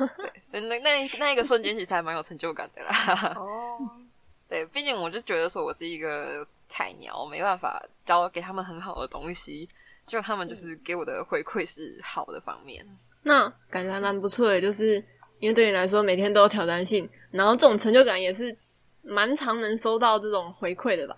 [0.51, 3.33] 对，那那那一个瞬间其实还蛮有成就感的啦。
[3.35, 4.06] 哦。
[4.49, 9.67] 对，毕竟我就觉得说我是一个菜鸟，我没办法教给他们很好的东西，
[10.05, 12.85] 就他们就是给我的回馈是好的方面。
[13.23, 14.95] 那感觉还蛮不错的，就是
[15.39, 18.55] 因为对你来说每天都有挑战性，然后这种成就感也是
[19.01, 21.15] 蛮常能收到这种回馈的吧？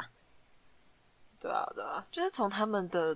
[1.39, 3.15] 对啊，对啊，就是从他们的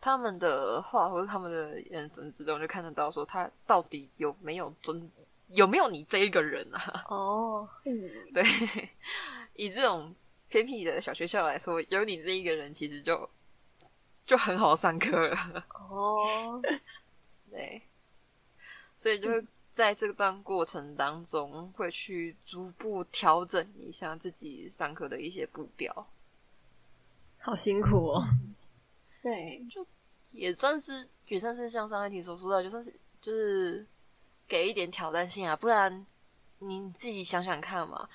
[0.00, 5.10] 他们的话或者他们的眼神之中，就看得到说他到底有没有尊。
[5.48, 7.04] 有没有你这一个人啊？
[7.08, 8.42] 哦，嗯，对，
[9.54, 10.14] 以这种
[10.48, 13.28] 偏僻的小学校来说，有你这一个人，其实就
[14.26, 15.36] 就很好上课了。
[15.88, 16.60] 哦，
[17.50, 17.80] 对，
[19.00, 19.42] 所以就
[19.74, 26.06] 在这段过程当中，会去逐步调整一下自己上课的一些步调。
[27.40, 28.22] 好辛苦哦。
[29.22, 29.86] 对，就
[30.32, 33.86] 也算是也算是像上一题所说的，就算是就是。
[34.48, 36.06] 给一点挑战性啊，不然
[36.60, 38.08] 你自己想想看嘛。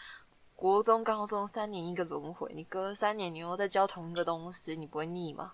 [0.56, 5.54] 国中、高中三年一个轮回，你隔了三年，你又在教同一个东西，你不会腻吗？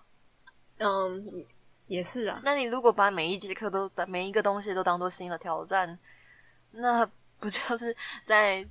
[0.78, 1.44] 嗯，
[1.88, 2.40] 也是啊。
[2.44, 5.98] 那你如果把每一节课都、每一个东西都当做新的挑战，
[6.70, 7.04] 那
[7.40, 8.62] 不就是在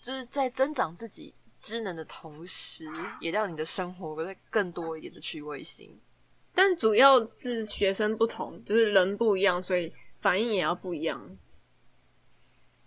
[0.00, 2.86] 就是在增长自己知能的同时，
[3.20, 5.96] 也让你的生活再更多一点的趣味性。
[6.52, 9.92] 但主要是学生不同，就是人不一样，所以。
[10.26, 11.38] 反应也要不一样，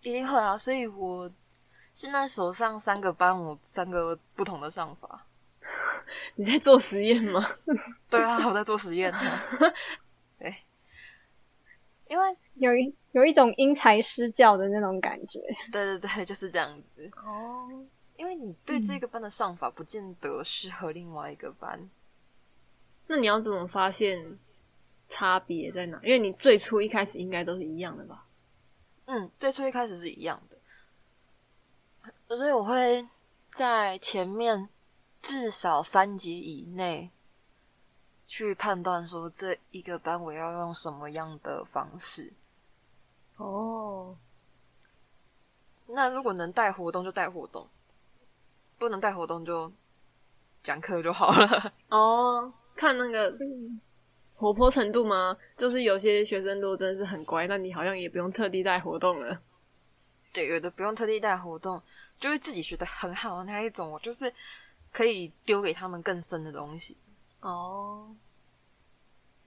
[0.01, 0.57] 一定会啊！
[0.57, 1.31] 所以我
[1.93, 5.25] 现在手上三个班，我三个不同的上法。
[6.35, 7.41] 你在做实验吗？
[8.11, 9.09] 对啊，我在做实验。
[10.37, 10.53] 对，
[12.09, 15.39] 因为有一有一种因材施教的那种感觉。
[15.71, 17.09] 对对对，就是这样子。
[17.23, 17.69] 哦，
[18.17, 21.79] 因为你对这个班的上法不见得适合另外一个班。
[21.79, 21.89] 嗯，
[23.07, 24.37] 那你要怎么发现
[25.09, 25.99] 差别在哪？
[26.01, 28.25] 因为你最初一开始应该都是一样的吧？
[29.05, 30.57] 嗯，最初一开始是一样的，
[32.37, 33.05] 所以我会
[33.53, 34.69] 在前面
[35.21, 37.11] 至少三级以内。
[38.31, 42.31] 去判断说，这一个班我要用什么样的方式
[43.37, 44.15] 哦。
[45.87, 47.67] 那如果能带活动就带活动，
[48.77, 49.73] 不能带活动就
[50.61, 51.73] 讲课就好了。
[51.89, 53.35] 哦，看那个
[54.39, 55.35] 活泼程度吗？
[55.57, 59.41] 就是有些学生如果真的是很乖，那你好像也不用特地带活动了。
[60.31, 61.81] 对，有的不用特地带活动，
[62.17, 64.33] 就是自己学的很好的那一种，我就是
[64.93, 66.95] 可以丢给他们更深的东西。
[67.41, 68.15] 哦，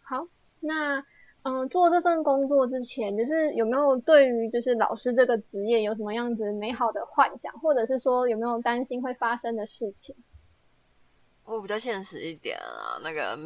[0.03, 0.26] 好，
[0.61, 0.99] 那
[1.43, 10.14] 嗯、呃，做这份工作之前，就是有没有对于就是老师这个职业有什么样子美好的幻想，或者是说有没有担心会发生的事情？
[11.45, 13.38] 我比较现实一点啊，那个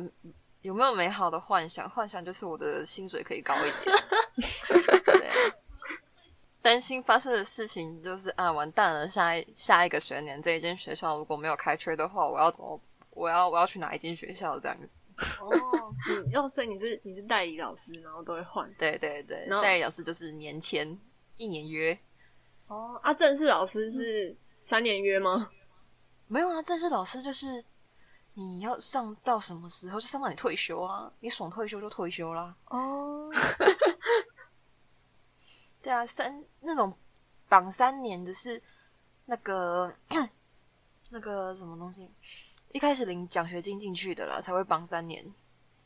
[0.67, 1.89] 有没有美好的幻想？
[1.89, 3.97] 幻想就是我的薪水可以高一点。
[5.05, 5.53] 对，
[6.61, 12.81] 担心发生的事情就是啊，完蛋了，下一下一个学年这一间学校如果没有开缺的话，我要怎么？
[13.11, 14.89] 我要我要去哪一间学校这样子？
[15.41, 15.49] 哦，
[16.27, 18.69] 你要所以你是你是代理老师，然后都会换。
[18.77, 20.99] 对对对，代理老师就是年签
[21.37, 21.97] 一年约。
[22.67, 25.49] 哦，啊，正式老师是三年约吗？
[26.27, 27.65] 没有啊，正式老师就是
[28.39, 32.55] 你要上到什么时候就上到你退休啊，你爽退休就退休啦。
[32.67, 33.31] 哦，
[35.83, 36.93] 对啊，三那种
[37.49, 38.63] 绑三年的是
[39.25, 39.91] 那个
[41.09, 42.11] 那个什么东西？
[42.73, 45.25] 一开始领奖学金进去的啦，才会绑三年。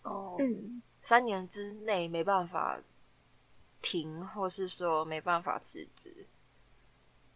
[0.02, 2.80] 哦，嗯，三年之内没办法
[3.80, 6.26] 停，或是说没办法辞职。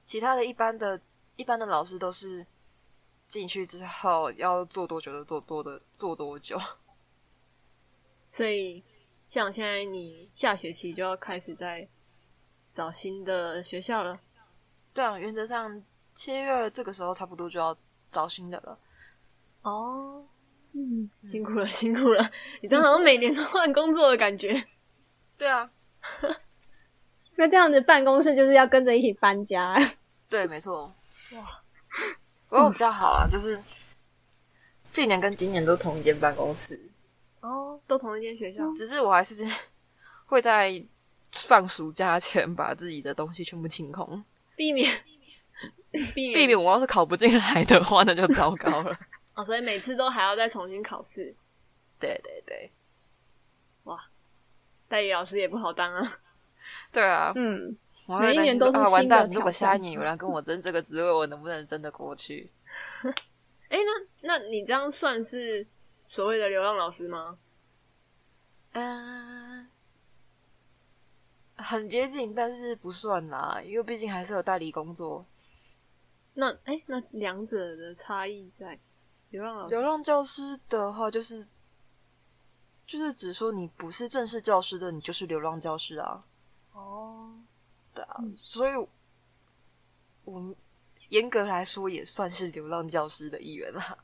[0.04, 1.00] 其他的一般的、
[1.36, 2.44] 一般的老师都是
[3.26, 6.58] 进去之后要做多久就做多的做多久。
[8.30, 8.82] 所以，
[9.26, 11.88] 像现在你下学期就要开始在
[12.70, 14.20] 找新的学校了。
[14.92, 15.82] 对啊，原则上
[16.14, 17.76] 七月这个时候差不多就要
[18.10, 18.78] 找新的了。
[19.62, 20.26] 哦，
[20.72, 22.30] 嗯，辛苦了，辛苦了！
[22.60, 24.64] 你这样好像每年都换工作的感觉。
[25.38, 25.70] 对啊，
[27.36, 29.76] 那这样子办公室就是要跟着一起搬家。
[30.28, 30.94] 对，没错。
[31.32, 31.63] 哇，
[32.48, 33.62] 不过比较好啊，就是
[34.92, 36.80] 去年跟今年都同一间办公室。
[37.40, 38.62] 哦，都同一间学校。
[38.74, 39.46] 只是我还是
[40.26, 40.82] 会在
[41.32, 44.24] 放暑假前把自己的东西全部清空，
[44.56, 44.90] 避免
[45.90, 48.96] 避免避免我要是考不进来的话，那就糟糕了。
[49.34, 51.34] 哦，所以每次都还要再重新考试。
[51.98, 52.72] 对对对，
[53.84, 53.98] 哇，
[54.88, 56.18] 代理老师也不好当啊。
[56.92, 57.76] 对啊，嗯，
[58.06, 58.90] 每一年都是新的挑战。
[58.90, 62.50] 啊，完蛋，如果下一年有人跟我争这个职位，我能不能争得过去？
[63.68, 63.78] 哎、欸，
[64.20, 65.66] 那那你这样算是
[66.06, 67.38] 所谓的流浪老师吗？
[68.72, 69.68] 嗯，
[71.56, 75.26] 很接近，但是不算啦，因为毕竟还是有代理工作。
[76.34, 78.78] 那哎、欸，那两者的差异在？
[79.30, 81.44] 流浪老师，流浪教师的话，就是
[82.86, 86.24] 就是只说你不是正式教师的，你就是流浪教师啊。
[86.72, 87.32] 哦，
[87.94, 88.72] 对啊，所以
[90.24, 90.54] 我们
[91.08, 93.96] 严格来说也算是流浪教师的一员啦。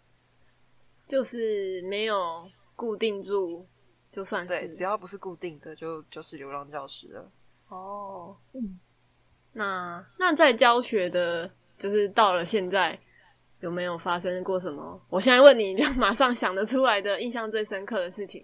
[1.09, 3.66] 就是没有固定住，
[4.11, 7.30] 就算是对，只要不是固定的，就就是流浪教师了。
[7.68, 8.78] 哦，嗯，
[9.53, 12.99] 那那在教学的，就是到了现在。
[13.61, 14.99] 有没有发生过什么？
[15.11, 18.43] 我现在问你，就马上想得出来的印象最深刻的事情，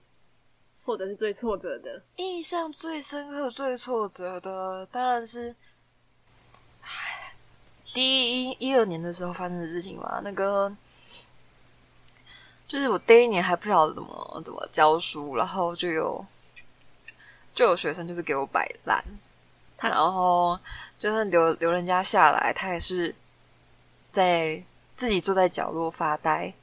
[0.86, 2.00] 或者是最挫折的？
[2.16, 5.54] 印象最深刻、最挫折的，当然是，
[6.80, 7.34] 唉，
[7.92, 10.20] 第一一二年的时候发生的事情吧。
[10.22, 10.74] 那个，
[12.68, 16.24] 就是我第一年还不晓得怎么怎么教书，然后就有
[17.54, 19.04] 就有学生就是给我摆烂，
[19.78, 20.58] 然后
[20.98, 23.14] 就算留留人家下来，他也是
[24.12, 24.62] 在。
[24.96, 26.54] 自己坐在角落发呆，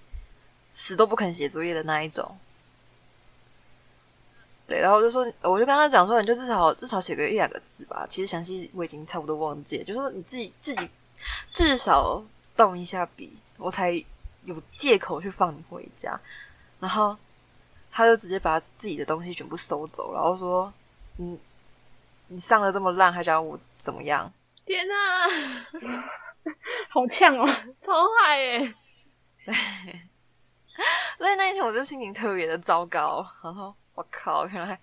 [0.72, 2.36] 死都不肯写作业的那一种。
[4.66, 8.06] 对，然后我就说，我就跟他讲说，你就至少至少写个一两个字吧。
[8.08, 10.90] 其实详细我已经差不多忘记了，就是你自己自己
[11.52, 12.24] 至少
[12.56, 13.92] 动一下笔，我才
[14.46, 16.20] 有借口去放你回家。
[16.80, 17.18] 然后
[17.92, 20.72] 他就直接把自己的东西全部收走，然后说
[21.18, 21.38] ：“你
[22.28, 24.32] 你上的这么烂，还想我怎么样？”
[24.66, 24.94] 天哪！
[26.90, 27.46] 好呛哦，
[27.80, 28.74] 超坏耶！
[29.46, 29.54] 对，
[31.20, 33.26] 所以那一天我就心情特别的糟糕。
[33.44, 34.80] 然后我靠，原来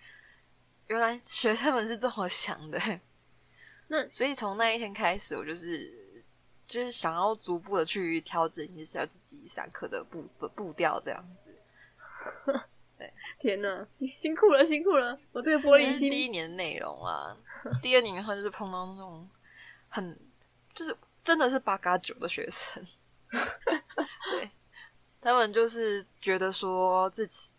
[0.89, 2.81] 原来学生们是这么想的。
[3.89, 6.23] 那所以从那一天开始，我就是
[6.67, 10.23] 就是想要逐步的去调整一下自己上课的步
[10.55, 12.61] 步调，这样子。
[12.97, 15.19] 对，天呐，辛苦了，辛苦了！
[15.33, 16.11] 我这个玻璃心。
[16.11, 17.35] 第一年内容啊，
[17.83, 19.27] 第二年的话就是碰到那种
[19.89, 20.15] 很
[20.75, 20.95] 就是
[21.25, 22.87] 真的是八嘎九的学生，
[24.31, 24.51] 对，
[25.19, 27.53] 他们就是觉得说自己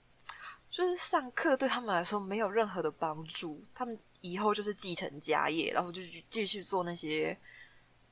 [0.72, 7.38] 就是上课对他们来说没有任何的帮助，他们以后就是继承家业，然后就继续做那些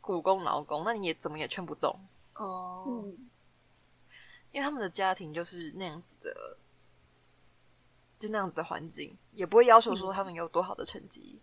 [0.02, 2.00] 苦工劳工，那你也怎么也劝不动
[2.36, 3.30] 哦，嗯，
[4.52, 6.58] 因为他们的家庭就是那样子的。
[8.20, 11.40] 就那样子的环境，也不会要求说他们有多好的成绩。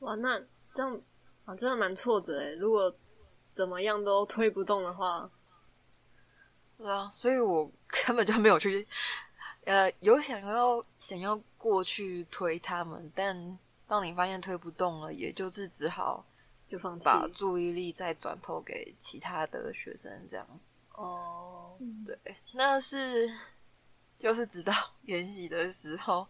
[0.00, 0.08] 嗯。
[0.08, 0.36] 哇，那
[0.74, 1.00] 这样
[1.44, 2.56] 啊，真的蛮挫折诶。
[2.56, 2.92] 如果
[3.50, 5.30] 怎么样都推不动的话，
[6.76, 8.84] 对啊，所以我 根本就没有去，
[9.64, 16.24] 呃，有想要想要过去推他们，但当你发现推不动了，也就是只好
[16.66, 20.46] 就放弃，把注意力再转投给其他的学生这样。
[20.92, 23.32] 哦，对，那是。
[24.16, 24.72] 就是直到
[25.04, 26.26] 研习的时候，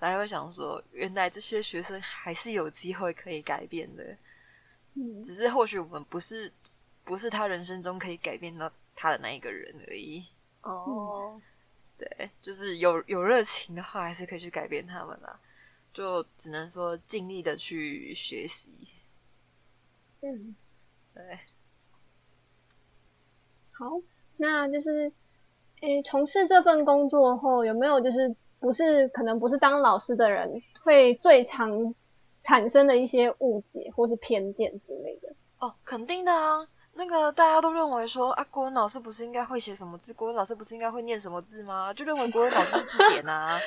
[0.00, 4.16] 才会想说，原来这些学生还是有机会可以改变的。
[4.94, 6.50] 嗯，只是或许我们不是
[7.02, 10.24] 不是他人生中可以改变到他的那一个人而已。
[10.62, 11.38] 哦，
[11.98, 15.38] 对，就是有有热情的话，还是可以去改变他们啦。
[15.92, 18.88] 就只能说尽力的去学习。
[20.20, 20.54] 嗯，
[21.14, 21.38] 对。
[23.72, 24.00] 好，
[24.36, 25.12] 那就是。
[25.80, 31.94] 诶，从事这份工作后，有没有就是不是可能不是当老师的人会最常
[32.40, 35.34] 产生的一些误解或是偏见之类的？
[35.58, 36.66] 哦，肯定的啊。
[36.96, 40.12] 那个大家都认为说啊，国文老师不是应该会写什么字？
[40.14, 41.92] 国文老师不是应该会念什么字吗？
[41.92, 43.58] 就认为国文老师是字典啊。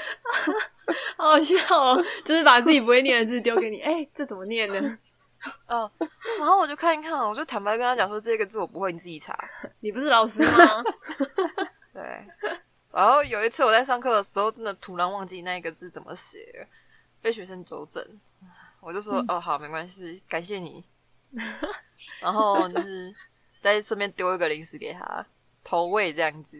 [1.18, 4.98] 好好笑哦，就是把自己不会念的字丢给你，哎，这怎么念呢？
[5.68, 5.90] 哦，
[6.40, 9.38] 然后我就看一看，我就坦白跟他讲说，这个字我不会，你自己查。
[9.82, 10.84] 你不是老师吗？
[11.94, 12.26] 对，
[12.92, 16.68] 然后有一次我在上课的时候，真的突然忘记那个字怎么写，
[17.22, 18.04] 被学生纠正，
[18.80, 20.86] 我就说：“嗯、哦，好，没关系，感谢你。”
[22.22, 23.14] 然后就是
[23.62, 25.26] 再顺便丢一个零食给他
[25.64, 26.60] 投喂这样子，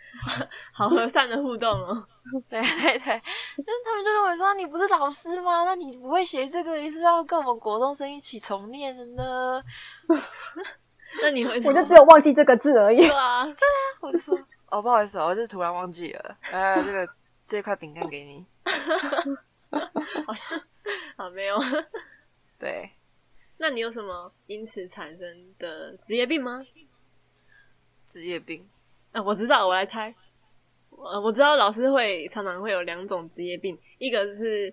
[0.72, 2.06] 好和善的互动哦。
[2.48, 5.64] 对对对，但是他们就认为说：“你不是老师吗？
[5.64, 9.62] 那你不会写这个，也是要跟我们国中生一起重念的呢？
[11.22, 11.54] ”那你会？
[11.64, 12.98] 我就只有忘记这个字而已。
[12.98, 14.38] 对啊，对啊，我就说。
[14.66, 16.36] 哦，不好意思，我就是突然忘记了。
[16.52, 17.08] 哎，这个
[17.46, 18.44] 这块饼干给你。
[20.26, 20.60] 好像
[21.16, 21.58] 好没有。
[22.58, 22.90] 对，
[23.58, 26.64] 那你有什么因此产生的职业病吗？
[28.08, 28.68] 职业病？
[29.12, 30.14] 啊，我知道，我来猜。
[30.90, 34.72] 呃，我知道老师会常常会有两种职业病，一个是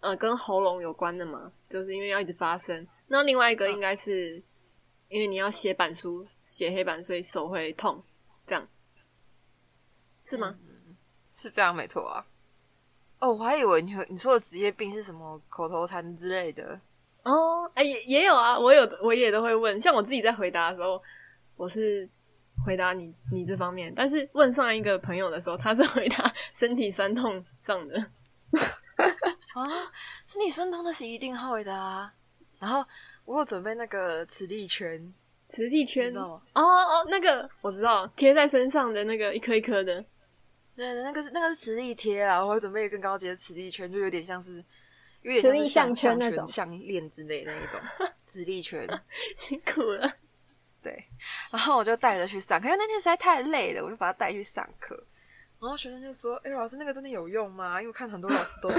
[0.00, 2.86] 呃跟喉咙有关的嘛，就是因为要一直发声。
[3.08, 4.42] 那另外一个应该是
[5.08, 8.02] 因为你要写板书、写黑板，所以手会痛，
[8.46, 8.68] 这样。
[10.24, 10.58] 是吗？
[10.62, 10.96] 嗯，
[11.34, 12.26] 是这样，没错啊。
[13.18, 16.80] 哦，我还以为你你说的职业病是什么口头禅之类的
[17.22, 17.70] 哦。
[17.74, 19.80] 哎，也也有啊，我有，我也都会问。
[19.80, 21.02] 像我自己在回答的时候，
[21.56, 22.08] 我是
[22.64, 27.98] 回答你你这方面，但是问上一个朋友的时候，他是回答 身体酸痛上的。
[29.54, 29.62] 啊，
[30.26, 32.12] 身体酸痛的是一定会的啊。
[32.58, 32.84] 然后
[33.24, 35.12] 我有准备那个磁力圈，
[35.48, 40.04] 磁力圈哦哦，那个我知道，贴在身上的那个一颗一颗的。
[40.74, 44.64] 对，那个是那个是磁力贴啊，我会准备更高级的磁力圈，就有点像是
[45.22, 47.80] 有点像是项圈那种项链之类的那一种
[48.32, 48.86] 磁力圈，
[49.36, 50.12] 辛苦了。
[50.82, 51.04] 对，
[51.52, 55.00] 然后我就带着去上课，因为那天实在太累了，我就把它带去上课。
[55.60, 57.80] 然后学生就说：“哎、欸，老师，那个真的有用吗？
[57.80, 58.78] 因为我看很多老师都带。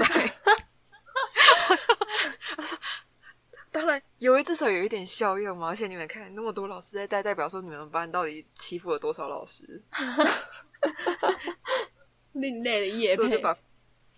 [3.72, 5.68] 当然，有一至少有一点效用嘛。
[5.68, 9.82] 而且你们看，那么多老师在带，代表说你们班到底欺负了多少老师？
[12.32, 13.42] 另类的业配，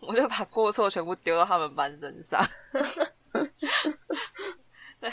[0.07, 2.47] 我就把过错全部丢到他们班身上。
[5.01, 5.13] 对，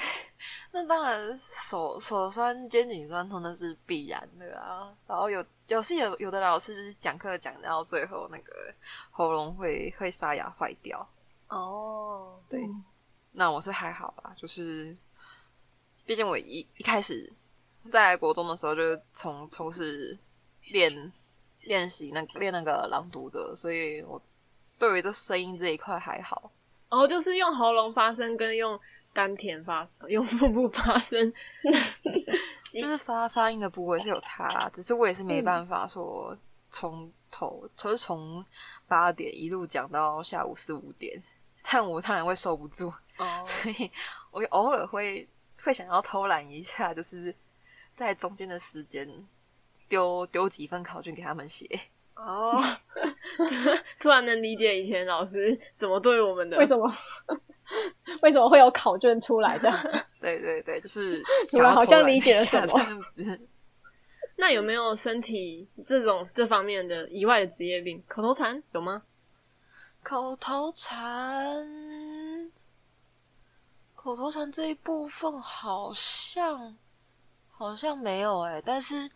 [0.71, 4.95] 那当然手手酸、肩颈酸痛那是必然的啊。
[5.07, 8.53] 然后有有是有有的老师就是讲课讲到最后，那个
[9.11, 11.05] 喉咙会会沙哑坏掉。
[11.49, 12.61] 哦，对，
[13.31, 14.95] 那我是还好啦，就是
[16.05, 17.31] 毕竟我一一开始
[17.91, 20.17] 在国中的时候就从从事
[20.71, 21.11] 练。
[21.65, 24.21] 练习那练那个朗读的，所以我
[24.79, 26.51] 对于这声音这一块还好。
[26.89, 28.79] 哦，就是用喉咙发声跟用
[29.11, 31.33] 丹田发，用腹部发声，
[32.73, 36.37] 就是发发音的部位是有差，只是我也是没办法说
[36.69, 38.45] 从头，就是从
[38.87, 41.21] 八点一路讲到下午四五点。
[41.63, 43.89] 但我当然会收不住哦， 所以
[44.31, 45.27] 我偶尔会
[45.63, 47.33] 会想要偷懒一下，就是
[47.95, 49.09] 在中间的时间
[49.87, 51.67] 丢丢几份考卷给他们写。
[52.15, 52.61] 哦，
[53.99, 56.91] 突然能理解以前老师怎么对我们的，为什么
[58.21, 59.71] 为什么会有考卷出来的？
[60.21, 61.21] 对对对，就是
[61.51, 63.37] 突然好像理解了什么。
[64.35, 68.03] 那有没有身体这种这方面的以外的职业病？
[68.07, 69.03] 口头禅有吗？
[70.01, 72.51] 口头禅，
[73.95, 76.75] 口头禅这一部分好像
[77.49, 79.09] 好像没有哎、欸，但是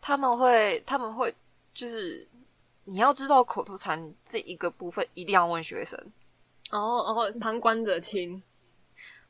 [0.00, 1.34] 他们会他们会
[1.74, 2.26] 就是
[2.84, 5.98] 你要知道口头禅这一个部分一定要问学生
[6.72, 8.42] 哦哦，旁观者清，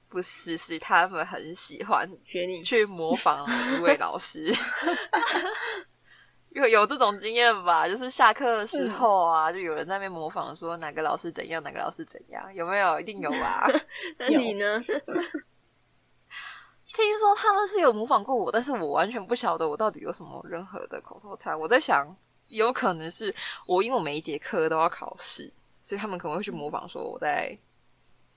[0.09, 3.47] 不是是他们很喜欢学你去模仿
[3.77, 4.53] 一位老师。
[6.51, 7.87] 有有这种经验吧？
[7.87, 12.99] 就是下课的时候啊，嗯、就有人在那边模仿说哪个老师怎样，哪个老师怎样，有没有？
[12.99, 13.69] 一定有吧？
[14.19, 14.83] 那你呢？
[16.93, 21.57] 听说他们是有模仿过我，但是我完全不晓得我到底有什么任何的口头禅。
[21.59, 22.05] 我在想，
[22.51, 23.35] 有可能是
[23.67, 25.51] 我因为我每一节课都要考试，
[25.81, 27.57] 所以他们可能会去模仿说我在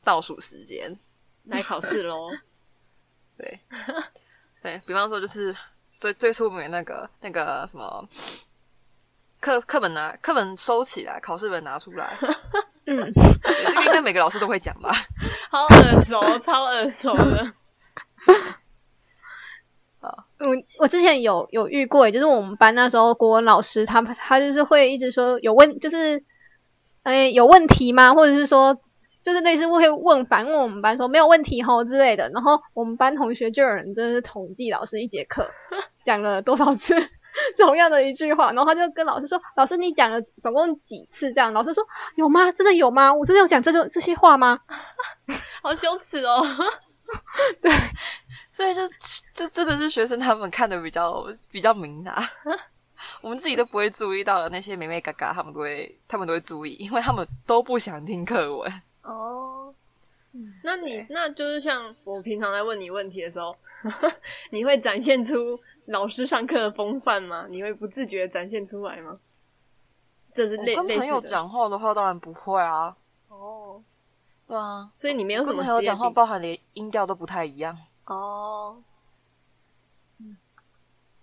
[0.03, 0.98] 倒数时间
[1.45, 2.31] 来考试喽。
[3.38, 3.60] 对，
[4.64, 5.53] 对，比方说就是。
[5.95, 8.06] 最最出名的那个那个什么
[9.40, 12.14] 课课本拿课本收起来，考试本拿出来。
[12.88, 14.91] 嗯，这个应该每个老师都会讲吧？
[15.49, 17.53] 好耳熟，超耳熟的。
[20.03, 20.47] 啊，我
[20.80, 26.23] 我之前有有遇过，就是我们班那时候国文老师，他他就是会一直说有问，就是
[27.03, 28.13] 哎有问题吗？
[28.13, 28.77] 或者是说。
[29.23, 35.49] 就是类似会问反问我们班说没有问题吼之类的，然后我们班同学就有人真的是统计老师一节课
[36.03, 36.93] 讲了多少次
[37.57, 41.85] 同样的一句话，然后他就跟老师说：“老师你讲了总共几次这样？”老师说
[42.17, 42.51] ：“有吗？
[42.51, 43.13] 真的有吗？
[43.13, 44.59] 我真的有讲这种这些话吗？”
[45.63, 46.45] 好羞耻哦。
[47.61, 47.71] 对，
[48.53, 48.81] 所以就
[49.34, 52.23] 就真的是学生他们看的比较比较明啊，
[53.19, 58.71] 我们自己都不会注意到的那些美美嘎嘎，他们都会他们都会注意，因为他们都不想听课文。
[59.01, 59.73] 哦，
[60.63, 63.57] 那你那就是像我平常在问你问题的时候，
[64.51, 67.47] 你会展现出老师上课的风范吗？
[67.49, 69.17] 你会不自觉展现出来吗？
[70.31, 72.95] 这是类跟朋友讲话的话，当然不会啊。
[73.30, 73.81] 哦，
[74.47, 77.75] 对啊，所以你没有什么跟朋友讲话，包含连音调都不太一样。
[78.05, 78.84] 哦，
[80.19, 80.38] 嗯，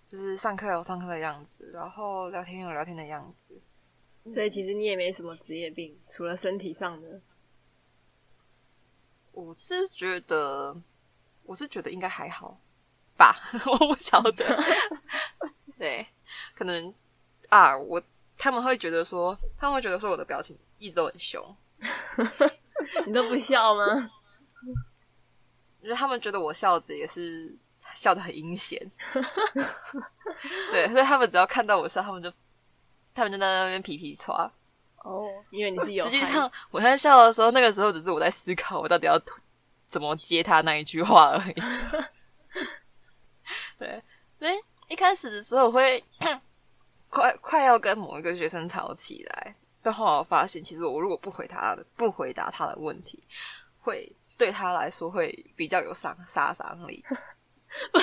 [0.09, 3.61] 就是上课有上课的样子，然后聊天有聊天的样子。
[4.31, 7.21] 所以其实你也没什么职业病，除了身体上的。
[9.31, 10.79] 我是觉得，
[11.43, 12.59] 我是觉得应该还好
[13.17, 13.35] 吧，
[13.65, 14.59] 我不晓得。
[15.79, 16.05] 对，
[16.53, 16.93] 可能
[17.49, 18.03] 啊，我
[18.37, 21.55] 他们会觉得说，他们会觉得说我的表情一直都很凶，
[23.07, 24.11] 你都不笑吗？
[25.81, 27.55] 因为他们觉得我笑着也是
[27.93, 28.79] 笑得很阴险。
[30.71, 32.31] 对，所以他们只要看到我笑，他们就
[33.13, 34.49] 他们就在那边皮皮剉。
[35.03, 36.05] 哦，因为你是有。
[36.09, 39.19] 实际上，我在笑的时候，那个时候只是我在思考，我到底要
[39.89, 41.55] 怎么接他那一句话而已。
[43.79, 44.01] 对，
[44.37, 44.53] 所以
[44.87, 46.03] 一开始的时候，我会
[47.09, 53.23] 快快要跟某一个学生吵起来，但后来我发现，其实我如果不回他的，不回答他的问题，
[53.81, 57.05] 会对他来说会比较有伤杀伤力，
[57.91, 57.99] 不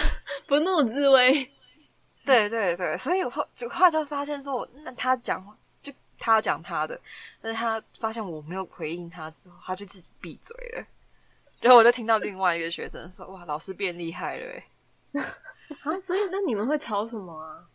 [0.55, 1.33] 不怒自威。
[2.25, 5.57] 对对对，所以我后就后来就发现说，那他讲话。
[6.21, 7.01] 他讲他的，
[7.41, 10.85] 但是他发现我没有回应他之后，他就自己闭嘴了。
[11.61, 14.53] 然后我就听到另外一个学生说：“哇，老师变厉害了！”
[15.15, 15.23] 哎，
[15.83, 17.69] 啊，所以那你们会吵什么啊？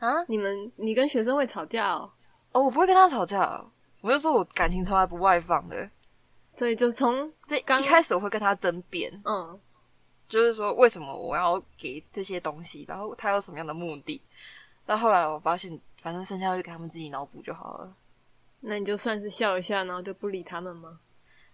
[0.00, 2.10] 啊，你们你跟学生会吵架哦？
[2.50, 3.64] 哦，我不会跟他吵架，
[4.00, 5.88] 我就说我感情从来不外放的。
[6.54, 9.58] 所以就从这一开始我会跟他争辩，嗯，
[10.28, 14.20] 就是说为什么我要给这些东西，然后他有什么样的目的。
[14.86, 15.80] 到后来我发现。
[16.04, 17.90] 反正剩下的就给他们自己脑补就好了。
[18.60, 21.00] 那你就算是笑一下，然后就不理他们吗？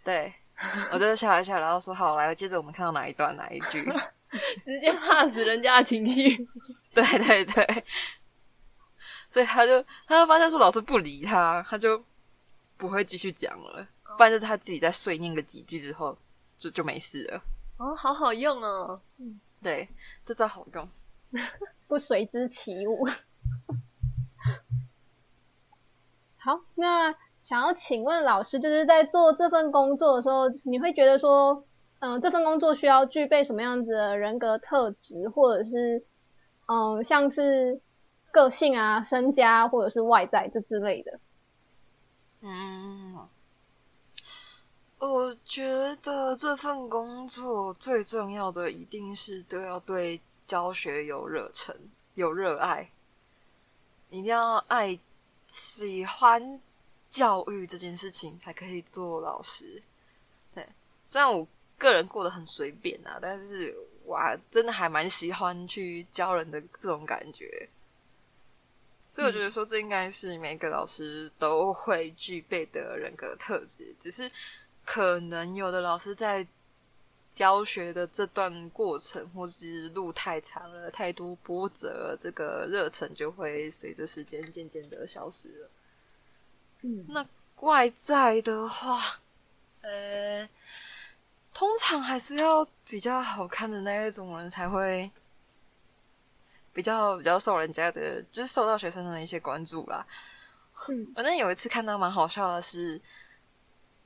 [0.02, 0.34] 对，
[0.92, 3.88] 我就笑一下，然后说好，来，接着我们看到哪一段哪一句，
[4.60, 6.36] 直接怕死人家的情绪。
[6.92, 7.84] 对对对，
[9.30, 12.04] 所以他就他就发现说老师不理他，他就
[12.76, 13.86] 不会继续讲了。
[14.16, 16.16] 不然就是他自己在碎念个几句之后，
[16.56, 17.42] 就就没事了。
[17.78, 19.00] 哦，好好用哦。
[19.18, 19.88] 嗯，对，
[20.26, 20.88] 这招好用，
[21.88, 23.06] 不随之起舞。
[26.36, 31.64] 好，那想要请问老师，就是在做这份工作的时候，你会觉得说，
[32.00, 36.04] 嗯、呃，这份工作需要具备什么样子的人格特质，或者是，
[36.66, 37.80] 嗯、呃，像是
[38.30, 41.20] 个性啊、身家或者是外在这之类的？
[42.42, 43.09] 嗯，
[45.00, 45.64] 我觉
[46.02, 51.74] 得这份工作最重要的一定是都要对教学有热忱、
[52.16, 52.86] 有热爱，
[54.10, 54.98] 一定要爱、
[55.48, 56.60] 喜欢
[57.08, 59.82] 教育这件事情才可以做老师。
[60.54, 60.68] 对，
[61.06, 61.48] 虽然我
[61.78, 63.74] 个人过得很随便啊，但是
[64.04, 67.66] 我还真的还蛮喜欢去教人的这种感觉。
[69.10, 74.30] 所以我觉得说，这应该是每个老师都会具备的人格特质，只是。
[74.92, 76.44] 可能有的老师在
[77.32, 85.70] 教学的这段过程，或是路太长了，太多波折了，这个热忱就会随着时间渐渐的消失了。
[86.82, 87.24] 嗯，那
[87.60, 89.20] 外在的话，
[89.82, 90.48] 呃，
[91.54, 95.08] 通常还是要比较好看的那一种人才会
[96.72, 100.04] 比较比较受人家的，就是受到学生的一些关注啦。
[100.88, 103.00] 嗯，反正有一次看到蛮好笑的是。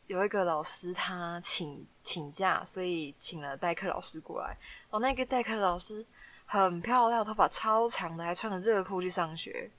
[0.06, 4.56] 有一个老师他请请假，所以请了代课老师过来。
[4.90, 6.04] 哦，那个代课老师
[6.46, 9.70] 很漂亮，头发超长的，还穿着热裤去上学。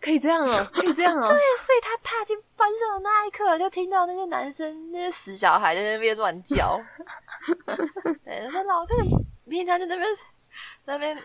[0.00, 1.26] 可以这样哦， 可以这样哦。
[1.26, 6.80] 对，所以他踏进班上的那一刻，就听到那些男生那些死小孩在那边乱叫。
[8.24, 9.02] 对， 他老这个
[9.48, 10.08] 平常在那边
[10.84, 11.18] 那边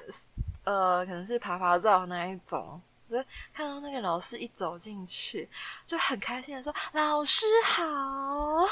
[0.64, 2.82] 呃，可能是爬爬照那一种。
[3.10, 3.24] 就
[3.54, 5.50] 看到那个老师一走进去，
[5.86, 8.66] 就很开心的说：“老师好。”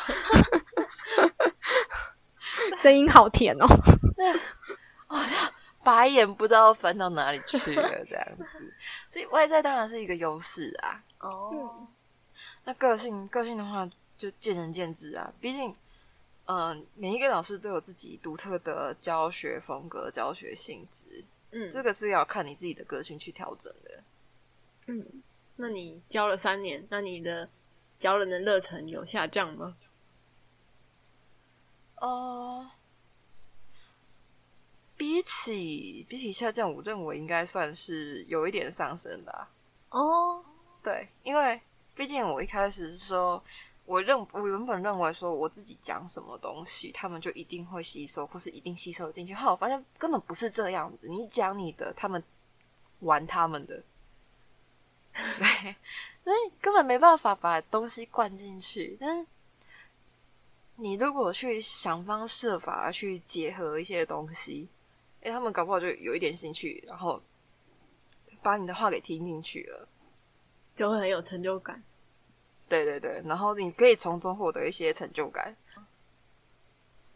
[2.77, 3.67] 声音好甜哦。
[4.15, 4.31] 对，
[5.07, 5.35] 我就
[5.83, 8.73] 白眼不知道翻到哪里去了，这样子。
[9.09, 11.03] 所以外在当然是一个优势啊。
[11.19, 11.87] 哦。
[12.63, 15.31] 那个性，个性的话就见仁见智啊。
[15.39, 15.73] 毕竟，
[16.45, 21.23] 嗯、呃，每一个老师都有自己独特的教学风格、教学性质。
[21.51, 24.03] 嗯，这个是要看你自己的个性去调整的。
[24.89, 25.05] 嗯，
[25.57, 27.49] 那你教了三年，那你的
[27.99, 29.75] 教人的热忱有下降吗？
[31.95, 32.71] 呃，
[34.95, 39.49] 比起比起下降，我认为应该算是有一点上升吧。
[39.89, 40.45] 哦，
[40.81, 41.59] 对，因为
[41.93, 43.43] 毕竟我一开始是说，
[43.85, 49.33] 我认我原本认为说我自己讲什么东西，他们就一定会吸收，或是一定吸收进去。
[49.33, 52.23] 后来我发现根本不是这样子，你讲你的，他们
[52.99, 53.83] 玩他们的。
[55.39, 55.75] 对，
[56.23, 58.95] 所以根本没办法把东西灌进去。
[58.99, 59.25] 但是
[60.75, 64.67] 你如果去想方设法去结合一些东西，
[65.21, 67.21] 哎，他们搞不好就有一点兴趣，然后
[68.43, 69.87] 把你的话给听进去了，
[70.75, 71.81] 就会很有成就感。
[72.69, 75.55] 对对对，然后你可以从中获得一些成就感。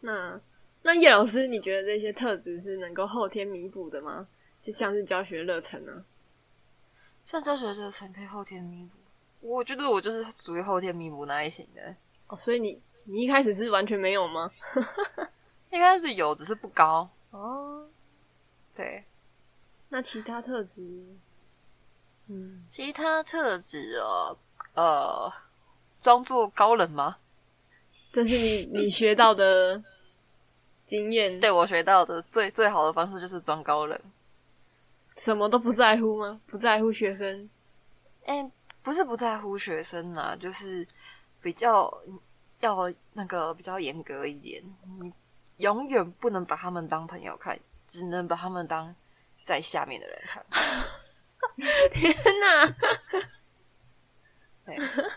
[0.00, 0.40] 那
[0.82, 4.26] 那叶老师，你觉得这些特质是能够后天弥补的吗？
[4.60, 6.04] 就像是教学热忱呢？
[7.24, 8.98] 像教学热忱可以后天弥补，
[9.40, 11.94] 我觉得我就是属于后天弥补那一型的。
[12.26, 14.50] 哦，所以你你一开始是完全没有吗？
[15.70, 17.08] 一开始有，只是不高。
[17.30, 17.86] 哦，
[18.74, 19.04] 对。
[19.88, 20.82] 那其他特质，
[22.26, 24.36] 嗯，其他特质哦，
[24.74, 25.32] 呃，
[26.02, 27.18] 装作高冷吗？
[28.10, 29.82] 这是你你学到的
[30.84, 31.40] 经验？
[31.40, 34.00] 对，我学到的最最好的方式就是装高冷。
[35.16, 36.40] 什么都不在乎吗？
[36.46, 37.48] 不在乎学生？
[38.24, 38.50] 哎、欸，
[38.82, 40.86] 不是不在乎学生啦，就是
[41.40, 42.02] 比较
[42.60, 44.62] 要那个比较严格一点。
[45.00, 45.12] 你
[45.58, 47.58] 永远不能把他们当朋友看，
[47.88, 48.94] 只能把他们当
[49.44, 50.44] 在下面的人看。
[51.90, 52.74] 天哪！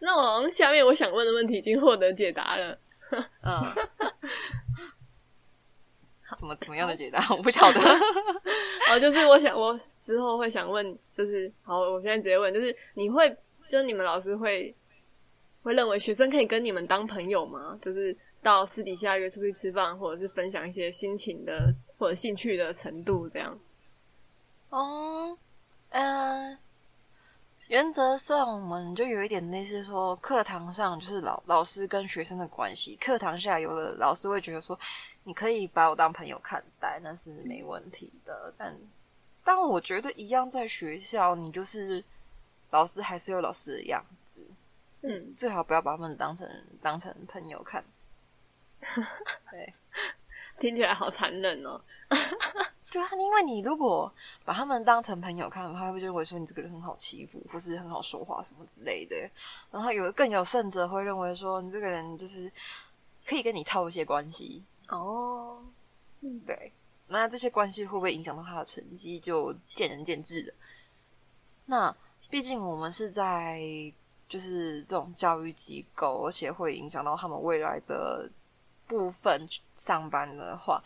[0.00, 2.78] 那我下面我想问的问题已经获得解答了。
[3.42, 3.74] 嗯。
[6.36, 7.24] 什么怎么样的解答？
[7.30, 7.80] 我不晓得。
[8.90, 13.28] 哦，就是我想，我之后会想问，就是好，我现在直接问，就是你会，
[13.68, 14.74] 就是你们老师会
[15.62, 17.78] 会认为学生可以跟你们当朋友吗？
[17.80, 23.58] 就是到私底下约出去吃饭，或者是分享一些心情的或者兴趣的程度这样？
[24.70, 25.36] 哦，
[25.90, 26.58] 嗯、呃。
[27.68, 32.96] 原则上，我们就有一点类似说，课堂上就是老老师跟学生的关系。
[32.96, 34.76] 课堂下，有的老师会觉得说，
[35.24, 38.52] 你可以把我当朋友看待，那是没问题的。
[38.56, 38.76] 但
[39.44, 42.02] 但我觉得一样，在学校，你就是
[42.70, 44.40] 老师，还是有老师的样子。
[45.02, 46.48] 嗯，最好不要把他们当成
[46.82, 47.84] 当成朋友看。
[49.50, 49.72] 对，
[50.58, 51.80] 听起来好残忍哦。
[52.90, 54.12] 对啊，因为你如果
[54.44, 59.16] 把他们当成朋友看的话，他会就会说你这个人很好欺负，或是很好说话什么之类的。
[59.70, 62.50] 然后有更有甚者会认为说你这个人就是
[63.24, 65.62] 可以跟你套一些关系哦。
[66.20, 66.72] 嗯，对，
[67.08, 70.54] 那这些关系会不会影响到他的成绩，就见仁见智了。
[71.66, 71.96] 那
[72.28, 73.60] 毕竟我们是在
[74.28, 78.28] 就是这种教育机构，而且会影响到他们未来的
[78.86, 79.48] 部分
[79.78, 80.82] 上班的话，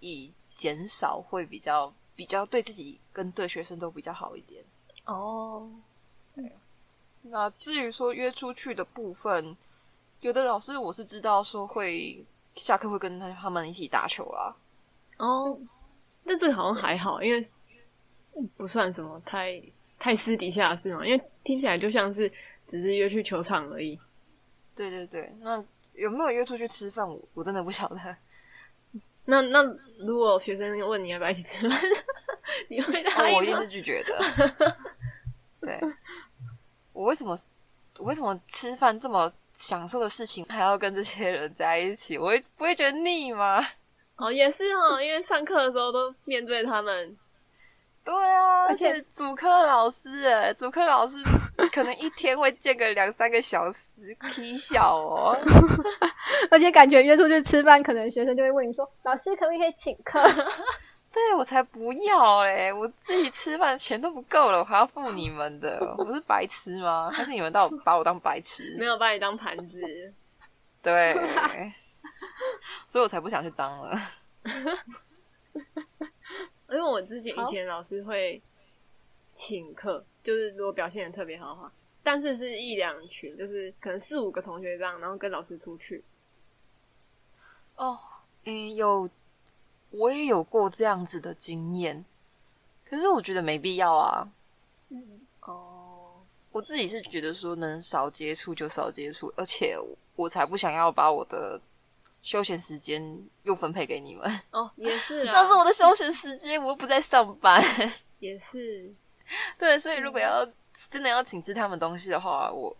[0.00, 4.62] 以减少会比较比较对自己跟对学生都比较好一点。
[5.06, 5.70] 哦，
[6.34, 6.52] 对。
[7.22, 9.56] 那至于说约出去的部分，
[10.20, 12.24] 有的老师我是知道说会
[12.60, 14.54] 下课会跟他他们一起打球啦。
[15.18, 15.58] 哦，
[16.24, 17.48] 那这个好像还好，因为
[18.56, 19.60] 不算什么太
[19.98, 22.30] 太私底下的事嘛，因为听起来就像是。
[22.70, 23.98] 只是约去球场而已。
[24.76, 25.60] 对对对，那
[25.94, 27.04] 有没有约出去吃饭？
[27.04, 28.16] 我我真的不晓得。
[29.26, 29.60] 那那
[29.98, 31.76] 如果学生问你要不要一起吃饭，
[32.70, 33.34] 你会答应吗？
[33.34, 34.76] 哦，我一定是拒绝的。
[35.62, 35.80] 对，
[36.92, 37.36] 我为什么
[38.00, 42.16] 我为什么吃饭这么享受的事情还要跟这些人在一起？
[42.16, 43.64] 我会不会觉得腻吗？
[44.16, 47.16] 哦，也是哦，因为上课的时候都面对他们。
[48.02, 51.18] 对啊，而且主课老师，哎，主课老师
[51.70, 53.92] 可能一天会见个两三个小时，
[54.32, 55.36] 皮笑哦。
[56.50, 60.18] 而且感觉约出去吃饭，可能学生就会问你说：“老师可不可以请客？”
[61.12, 62.72] 对，我才不要嘞！
[62.72, 67.10] 我自己吃饭钱都不够了，我还要付你们的，我不是白痴吗？
[67.10, 68.76] 还是你们到把我当白痴？
[68.78, 69.80] 没有把你当盘子。
[70.82, 71.14] 对，
[72.86, 74.00] 所以我才不想去当了。
[76.68, 78.40] 因为我之前以前老师会
[79.34, 81.72] 请客，就是如果表现的特别好的话，
[82.04, 86.04] 但是是一两群，就是可能四五个同学这样，然后跟老师出去。
[87.74, 87.98] 哦，
[88.44, 89.10] 嗯，有，
[89.90, 92.04] 我也有过这样子的经验，
[92.84, 94.28] 可是我觉得没必要啊。
[94.88, 99.76] 嗯，哦，我自己是觉得说能少接触就少接触，而且
[100.16, 101.60] 我才不想要把我的。
[102.22, 105.32] 休闲时间又分配给你们哦，也是 啊。
[105.32, 107.64] 那是我的休闲时间，我又不在上班。
[108.20, 108.92] 也是，
[109.56, 112.76] 对，所以如果要真的要请吃他们东西的话，我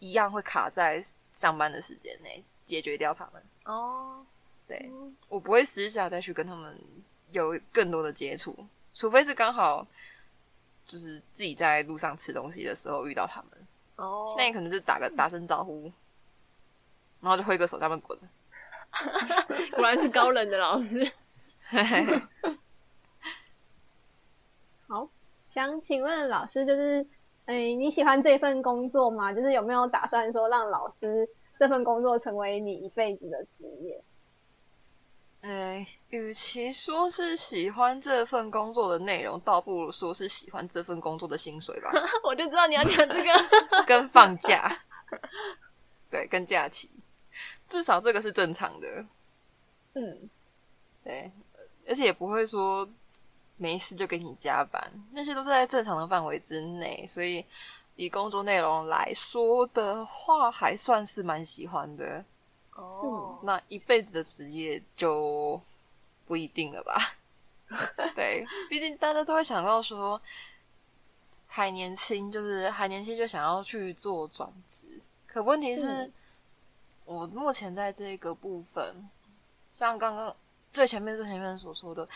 [0.00, 1.02] 一样会卡在
[1.32, 3.42] 上班的时间内解决掉他们。
[3.64, 4.26] 哦，
[4.66, 4.90] 对，
[5.28, 6.78] 我不会私下再去跟他们
[7.32, 8.56] 有更多的接触，
[8.94, 9.86] 除非是刚好
[10.86, 13.50] 就是自己在路上吃东西的时候遇到他们。
[13.96, 15.92] 哦，那你可能就打个打声招呼，
[17.20, 18.18] 然后就挥个手，他们滚。
[19.74, 21.12] 果然是高冷的老师。
[24.88, 25.08] 好，
[25.48, 27.06] 想请问老师，就是，
[27.46, 29.32] 哎、欸，你喜欢这份工作吗？
[29.32, 31.28] 就是有没有打算说让老师
[31.58, 34.02] 这份工作成为你一辈子的职业？
[35.44, 41.90] 哎、欸，与其说是喜欢这份工作的内容，倒不如说是喜欢这份工作的薪水吧。
[42.24, 43.30] 我就知道你要讲这个，
[43.86, 44.74] 跟放假，
[46.10, 46.90] 对，跟假期。
[47.68, 49.04] 至少这个是正常的，
[49.92, 50.30] 嗯，
[51.02, 51.30] 对，
[51.86, 52.88] 而且也不会说
[53.58, 57.44] 没事就给你加班，那些都是在正常的范围之内，所以
[57.96, 62.24] 以工作内容来说的话，还算是蛮喜欢的。
[62.74, 65.60] 哦，那一辈子的职业就
[66.26, 67.14] 不一定了吧？
[68.14, 70.20] 对，毕竟大家都会想到说
[71.46, 76.04] 还年轻，就是还年轻就想要去做转职，可问题是。
[76.04, 76.12] 嗯
[77.06, 79.10] 我目前在这个部分，
[79.74, 80.34] 像刚刚
[80.70, 82.08] 最前面最前面所说的，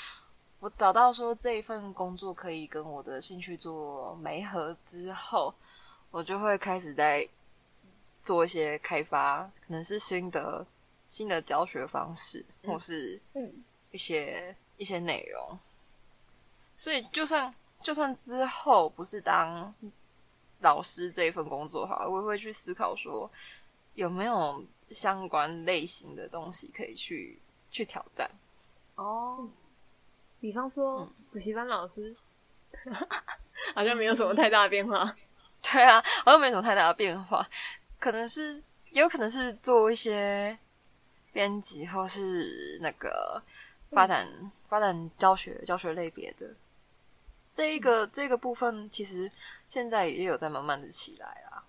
[0.60, 5.52] 我找到说这一份工作可以跟我的兴趣做媒合之后，
[6.10, 7.28] 我就会开始在
[8.28, 10.66] 做一些开发，可能是新的
[11.08, 13.18] 新的教学方式，或是
[13.90, 15.58] 一些一些内容。
[16.74, 19.74] 所以，就算就算之后不是当
[20.60, 23.30] 老师这一份工作哈，我也会去思考说
[23.94, 24.62] 有没有。
[24.90, 27.38] 相关类型的东西可以去
[27.70, 28.26] 去挑战
[28.94, 29.46] 哦，
[30.40, 32.16] 比方说补习班老师，
[33.76, 35.14] 好像没有什么太大的变化。
[35.60, 37.46] 对啊，好像没什么太大的变化，
[37.98, 40.58] 可能是也有可能是做一些
[41.32, 43.42] 编辑或是那个
[43.90, 46.46] 发展、嗯、发展教学教学类别的
[47.52, 49.30] 这一个、嗯、这个部分，其实
[49.66, 51.62] 现在也有在慢慢的起来啦。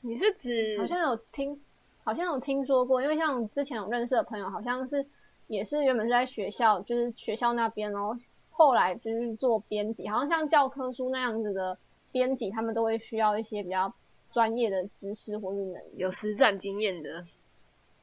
[0.00, 1.60] 你是指好像有听？
[2.04, 5.04] 好像有听说过，因为像之前有认识的朋友，好像是
[5.46, 8.16] 也是原本是在学校，就是学校那边，然后
[8.50, 11.76] 后来就是做编辑，好像像教科书那样子的
[12.10, 13.92] 编辑，他们都会需要一些比较
[14.38, 17.26] 专业的知识或是能力，有实战经验的。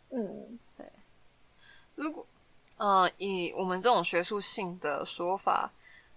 [0.10, 0.86] 嗯，对。
[1.95, 2.28] 如果
[2.76, 5.72] 呃以我们这种学术性的说法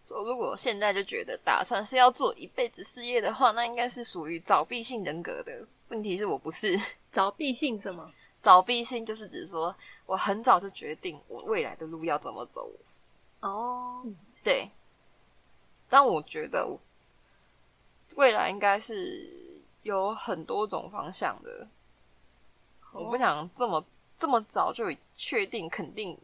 [0.05, 5.65] 说，如果现在就觉得打算是要做一辈子事业的话，那应该是属于早闭性人格的。
[5.91, 6.77] 问题是我不是。
[7.13, 8.13] 早闭性什么？
[8.43, 9.73] 早闭性就是指说，
[10.05, 12.69] 我很早就决定我未来的路要怎么走。
[13.43, 14.05] 哦，
[14.43, 14.69] 对。
[15.89, 16.77] 但我觉得，
[18.17, 19.48] 未来应该是
[19.83, 21.67] 有很多种方向的。
[22.93, 23.85] 哦、我不想这么
[24.19, 24.85] 这么早就
[25.15, 26.19] 确定肯定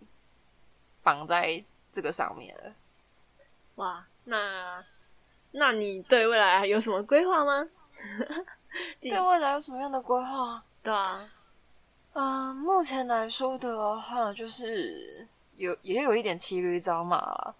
[1.02, 1.62] 绑在
[1.92, 2.72] 这个上面了。
[3.76, 4.84] 哇，那
[5.52, 7.68] 那你对未来有什么规划吗？
[9.00, 10.64] 对未来有什么样的规划？
[10.82, 11.30] 对啊，
[12.14, 15.26] 嗯、呃，目前来说的话，就是
[15.56, 17.54] 有也有一点骑驴找马了，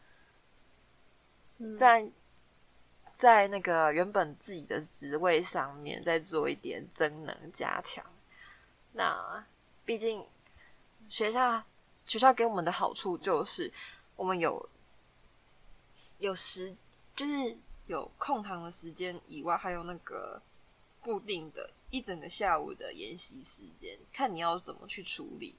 [1.59, 2.09] 嗯、在
[3.17, 8.05] 在那个原本自己的职位上面再做一点增能加强。
[8.93, 9.45] 那
[9.85, 10.25] 毕竟
[11.09, 11.63] 学校
[12.07, 13.73] 学校给我们的好处就是
[14.17, 14.69] 我们有
[16.19, 16.75] 有时
[17.17, 20.41] 就是有空堂的时间以外，还有那个
[21.01, 25.55] 固定的一整个下午的研习时间，看你要怎么去处理。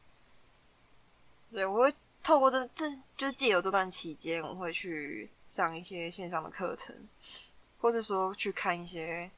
[1.52, 6.94] 对，我会透过这这就借由这段期间，我会去上一些线上的课程，
[7.80, 9.32] 或者说去看一些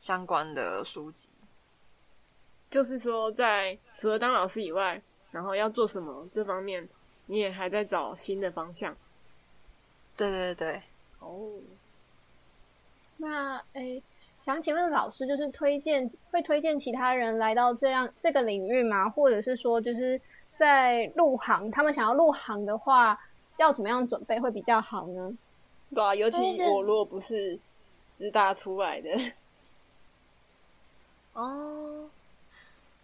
[0.00, 1.28] 相关的书籍。
[2.68, 5.00] 就是说，在除了当老师以外，
[5.30, 6.88] 然后要做什么这方面，
[7.26, 8.96] 你也还在找新的方向。
[10.16, 10.82] 对对对，
[11.20, 11.60] 哦。
[13.18, 14.02] 那诶，
[14.40, 19.08] 想请问老师，就是推荐会推荐其他人来到这样这个领域吗？
[19.08, 20.20] 或者是说，就是
[20.58, 23.20] 在入行，他们想要入行的话，
[23.56, 25.32] 要怎么样准备会比较好呢？
[25.94, 27.58] 对啊，尤其我如果不是
[28.16, 29.10] 师大出来的，
[31.34, 32.08] 哦。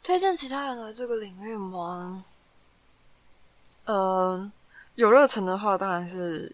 [0.02, 2.24] 推荐其他人来这个领域吗？
[3.84, 4.52] 嗯、呃，
[4.94, 6.50] 有热忱的话，当然是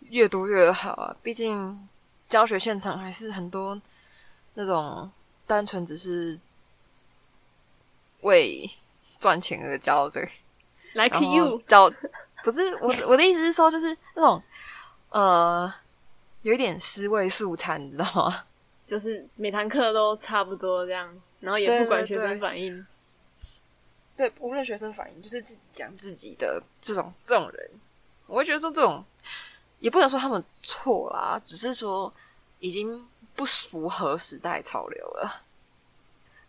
[0.00, 1.16] 越多越好啊。
[1.22, 1.88] 毕竟
[2.28, 3.80] 教学现场还是很多
[4.54, 5.08] 那种
[5.46, 6.36] 单纯只是
[8.22, 8.68] 为
[9.20, 10.20] 赚钱而教的
[10.94, 11.88] ，like you 教
[12.42, 14.42] 不是我我的意思是说，就是那种
[15.14, 15.72] 呃，
[16.42, 18.44] 有一点尸位素餐，你知道吗？
[18.84, 21.08] 就是每堂课都差不多这样。
[21.38, 22.84] 然后也不管学生反应，
[24.16, 27.70] 对，无论学生反应，就是自己讲自己的这种这种人，
[28.26, 29.04] 我会觉得说这种
[29.78, 32.12] 也不能说他们错啦，只是说
[32.58, 35.42] 已经不符合时代潮流了。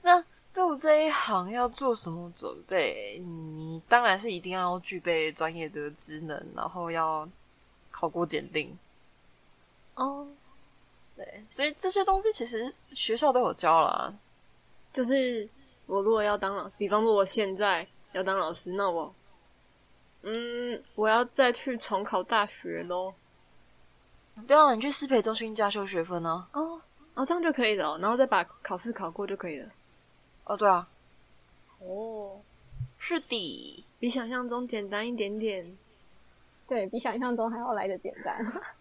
[0.01, 0.23] 那
[0.53, 3.19] 入这一行要做什么准备？
[3.19, 7.27] 你当然是一定要具备专业的职能，然后要
[7.95, 8.77] 考过检定。
[9.95, 10.27] 哦，
[11.15, 14.13] 对，所以这些东西其实学校都有教啦。
[14.91, 15.47] 就是
[15.85, 19.15] 我如果要当老，比方说我现在要当老师，那我，
[20.23, 23.15] 嗯，我要再去重考大学咯。
[24.45, 26.45] 对啊，你去师培中心加修学分呢？
[26.51, 26.81] 哦
[27.13, 29.69] 哦，这样就可以了，然后再把考试考过就可以了。
[30.43, 30.85] 哦，对啊。
[31.79, 32.41] 哦，
[32.99, 35.77] 是的，比想象中简单一点点。
[36.67, 38.35] 对，比想象中还要来的简单。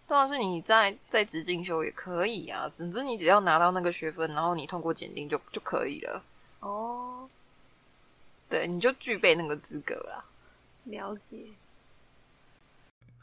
[0.07, 6.23] 当然是你在在职进修也可以啊，总之你只要拿到那个学分，然后你通过检定就就可以了。
[6.61, 7.29] 哦，
[8.49, 10.25] 对，你就具备那个资格啦。
[10.85, 11.45] 了解。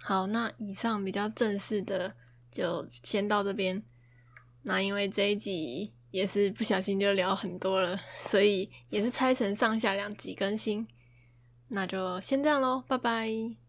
[0.05, 2.15] 好，那以上比较正式的
[2.51, 3.83] 就先到这边。
[4.63, 10.87] 那因为这一集也是不小心就聊很多了，所以也是拆成上下两集更新。
[11.69, 13.62] 那就先这样喽，拜拜。